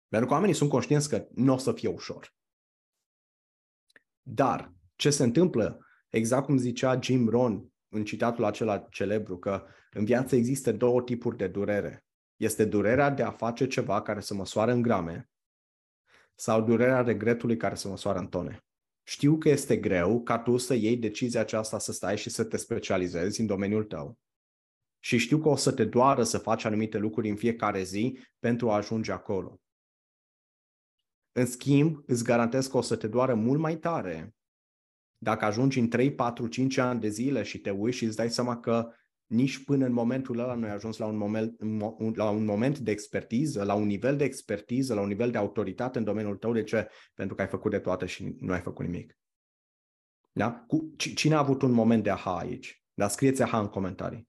Pentru 0.09 0.29
că 0.29 0.35
oamenii 0.35 0.55
sunt 0.55 0.70
conștienți 0.70 1.09
că 1.09 1.27
nu 1.35 1.53
o 1.53 1.57
să 1.57 1.72
fie 1.72 1.88
ușor. 1.88 2.35
Dar 4.22 4.72
ce 4.96 5.11
se 5.11 5.22
întâmplă, 5.22 5.87
exact 6.09 6.44
cum 6.44 6.57
zicea 6.57 7.01
Jim 7.01 7.29
Rohn 7.29 7.72
în 7.88 8.05
citatul 8.05 8.44
acela 8.44 8.79
celebru, 8.79 9.38
că 9.38 9.66
în 9.90 10.05
viață 10.05 10.37
există 10.37 10.72
două 10.72 11.03
tipuri 11.03 11.37
de 11.37 11.48
durere. 11.48 12.05
Este 12.37 12.64
durerea 12.64 13.11
de 13.11 13.22
a 13.22 13.31
face 13.31 13.66
ceva 13.66 14.03
care 14.03 14.20
să 14.20 14.35
măsoară 14.35 14.72
în 14.72 14.83
grame 14.83 15.31
sau 16.35 16.62
durerea 16.62 17.03
regretului 17.03 17.57
care 17.57 17.75
să 17.75 17.88
măsoară 17.88 18.18
în 18.18 18.29
tone. 18.29 18.64
Știu 19.02 19.38
că 19.38 19.48
este 19.48 19.76
greu 19.76 20.22
ca 20.22 20.38
tu 20.38 20.56
să 20.56 20.74
iei 20.74 20.96
decizia 20.96 21.40
aceasta 21.40 21.78
să 21.78 21.92
stai 21.92 22.16
și 22.16 22.30
să 22.30 22.44
te 22.44 22.56
specializezi 22.56 23.40
în 23.40 23.46
domeniul 23.46 23.84
tău. 23.84 24.18
Și 24.98 25.18
știu 25.18 25.38
că 25.38 25.48
o 25.48 25.56
să 25.56 25.72
te 25.72 25.84
doară 25.84 26.22
să 26.22 26.38
faci 26.38 26.64
anumite 26.64 26.98
lucruri 26.98 27.28
în 27.28 27.36
fiecare 27.36 27.82
zi 27.82 28.18
pentru 28.38 28.70
a 28.70 28.76
ajunge 28.76 29.12
acolo. 29.12 29.60
În 31.32 31.46
schimb, 31.46 32.02
îți 32.06 32.24
garantez 32.24 32.66
că 32.66 32.76
o 32.76 32.80
să 32.80 32.96
te 32.96 33.08
doară 33.08 33.34
mult 33.34 33.60
mai 33.60 33.78
tare 33.78 34.34
dacă 35.18 35.44
ajungi 35.44 35.78
în 35.78 35.88
3, 35.88 36.14
4, 36.14 36.46
5 36.46 36.76
ani 36.76 37.00
de 37.00 37.08
zile 37.08 37.42
și 37.42 37.58
te 37.58 37.70
uiți 37.70 37.96
și 37.96 38.04
îți 38.04 38.16
dai 38.16 38.30
seama 38.30 38.60
că 38.60 38.92
nici 39.32 39.64
până 39.64 39.86
în 39.86 39.92
momentul 39.92 40.38
ăla 40.38 40.54
nu 40.54 40.64
ai 40.64 40.72
ajuns 40.72 40.96
la 40.96 41.06
un, 41.06 41.16
moment, 41.16 41.56
la 42.16 42.30
un 42.30 42.44
moment 42.44 42.78
de 42.78 42.90
expertiză, 42.90 43.64
la 43.64 43.74
un 43.74 43.86
nivel 43.86 44.16
de 44.16 44.24
expertiză, 44.24 44.94
la 44.94 45.00
un 45.00 45.08
nivel 45.08 45.30
de 45.30 45.38
autoritate 45.38 45.98
în 45.98 46.04
domeniul 46.04 46.36
tău. 46.36 46.52
De 46.52 46.62
ce? 46.62 46.88
Pentru 47.14 47.34
că 47.34 47.42
ai 47.42 47.48
făcut 47.48 47.70
de 47.70 47.78
toate 47.78 48.06
și 48.06 48.36
nu 48.38 48.52
ai 48.52 48.60
făcut 48.60 48.84
nimic. 48.84 49.18
Da? 50.32 50.64
Cu, 50.66 50.94
cine 50.96 51.34
a 51.34 51.38
avut 51.38 51.62
un 51.62 51.72
moment 51.72 52.02
de 52.02 52.10
aha 52.10 52.36
aici? 52.38 52.84
Da, 52.94 53.08
scrieți 53.08 53.42
aha 53.42 53.58
în 53.58 53.68
comentarii. 53.68 54.28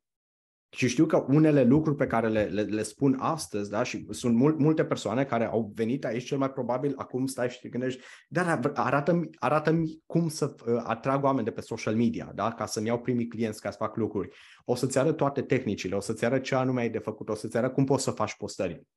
Și 0.76 0.88
știu 0.88 1.06
că 1.06 1.26
unele 1.28 1.64
lucruri 1.64 1.98
pe 1.98 2.08
care 2.08 2.28
le, 2.28 2.44
le, 2.44 2.62
le 2.62 2.84
spun 2.84 3.18
astăzi, 3.20 3.70
da, 3.70 3.84
și 3.84 4.06
sunt 4.10 4.36
mul, 4.36 4.56
multe 4.58 4.86
persoane 4.86 5.26
care 5.26 5.46
au 5.46 5.72
venit 5.76 6.06
aici, 6.06 6.26
cel 6.26 6.38
mai 6.38 6.52
probabil 6.52 6.94
acum 6.96 7.26
stai 7.26 7.50
și 7.50 7.60
te 7.60 7.70
gândești, 7.70 8.02
dar 8.28 8.60
arată-mi, 8.74 9.30
arată-mi 9.40 10.02
cum 10.06 10.28
să 10.28 10.56
uh, 10.66 10.82
atrag 10.84 11.24
oameni 11.24 11.46
de 11.46 11.52
pe 11.52 11.62
social 11.62 11.96
media, 11.96 12.32
da, 12.36 12.52
ca 12.52 12.66
să-mi 12.66 12.88
iau 12.88 13.00
primii 13.00 13.28
clienți, 13.28 13.62
ca 13.62 13.72
să 13.72 13.78
fac 13.80 13.96
lucruri. 13.96 14.30
O 14.66 14.76
să-ți 14.76 14.98
arăt 14.98 15.18
toate 15.18 15.42
tehnicile, 15.42 15.96
o 15.96 16.00
să-ți 16.00 16.26
arăt 16.26 16.44
ce 16.44 16.56
anume 16.56 16.82
ai 16.82 16.90
de 16.90 16.98
făcut, 16.98 17.30
o 17.30 17.36
să-ți 17.36 17.58
arăt 17.58 17.74
cum 17.74 17.86
poți 17.86 18.04
să 18.04 18.12
faci 18.12 18.36
postări. 18.36 18.88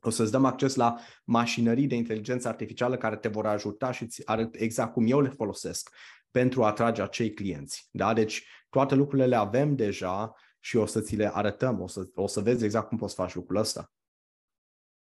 O 0.00 0.10
să-ți 0.10 0.30
dăm 0.30 0.44
acces 0.44 0.74
la 0.74 0.96
mașinării 1.24 1.86
de 1.86 1.94
inteligență 1.94 2.48
artificială 2.48 2.96
care 2.96 3.16
te 3.16 3.28
vor 3.28 3.46
ajuta 3.46 3.92
și 3.92 4.02
îți 4.02 4.26
arăt 4.26 4.54
exact 4.54 4.92
cum 4.92 5.06
eu 5.06 5.20
le 5.20 5.28
folosesc 5.28 5.90
pentru 6.30 6.62
a 6.62 6.66
atrage 6.66 7.02
acei 7.02 7.32
clienți. 7.32 7.88
Da? 7.90 8.12
Deci 8.12 8.46
toate 8.68 8.94
lucrurile 8.94 9.26
le 9.26 9.36
avem 9.36 9.74
deja 9.74 10.34
și 10.64 10.76
o 10.76 10.86
să 10.86 11.00
ți 11.00 11.16
le 11.16 11.34
arătăm, 11.34 11.80
o 11.80 11.86
să, 11.86 12.10
o 12.14 12.26
să 12.26 12.40
vezi 12.40 12.64
exact 12.64 12.88
cum 12.88 12.98
poți 12.98 13.14
face 13.14 13.38
lucrul 13.38 13.56
ăsta. 13.56 13.92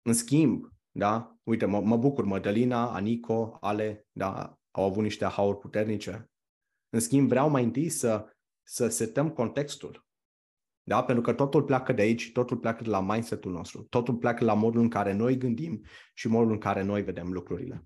În 0.02 0.14
schimb, 0.14 0.72
da? 0.92 1.38
Uite, 1.44 1.66
mă, 1.66 1.82
mă 1.82 1.98
bucur, 1.98 2.26
Mădălina, 2.26 2.94
Anico, 2.94 3.58
Ale, 3.62 4.08
da, 4.12 4.58
au 4.72 4.84
avut 4.84 5.04
niște 5.04 5.26
ahauri 5.26 5.58
puternice. 5.58 6.32
În 6.90 7.00
schimb, 7.00 7.28
vreau 7.28 7.50
mai 7.50 7.64
întâi 7.64 7.90
să, 7.90 8.30
să 8.64 8.88
setăm 8.88 9.30
contextul. 9.30 10.06
Da? 10.84 11.04
Pentru 11.04 11.24
că 11.24 11.34
totul 11.34 11.64
pleacă 11.64 11.94
de 11.94 12.02
aici, 12.02 12.32
totul 12.32 12.58
pleacă 12.58 12.84
de 12.84 12.90
la 12.90 13.02
mindset-ul 13.02 13.52
nostru, 13.52 13.84
totul 13.84 14.16
pleacă 14.16 14.44
la 14.44 14.54
modul 14.54 14.82
în 14.82 14.90
care 14.90 15.14
noi 15.14 15.38
gândim 15.38 15.86
și 16.14 16.28
modul 16.28 16.52
în 16.52 16.60
care 16.60 16.82
noi 16.82 17.04
vedem 17.04 17.32
lucrurile. 17.32 17.86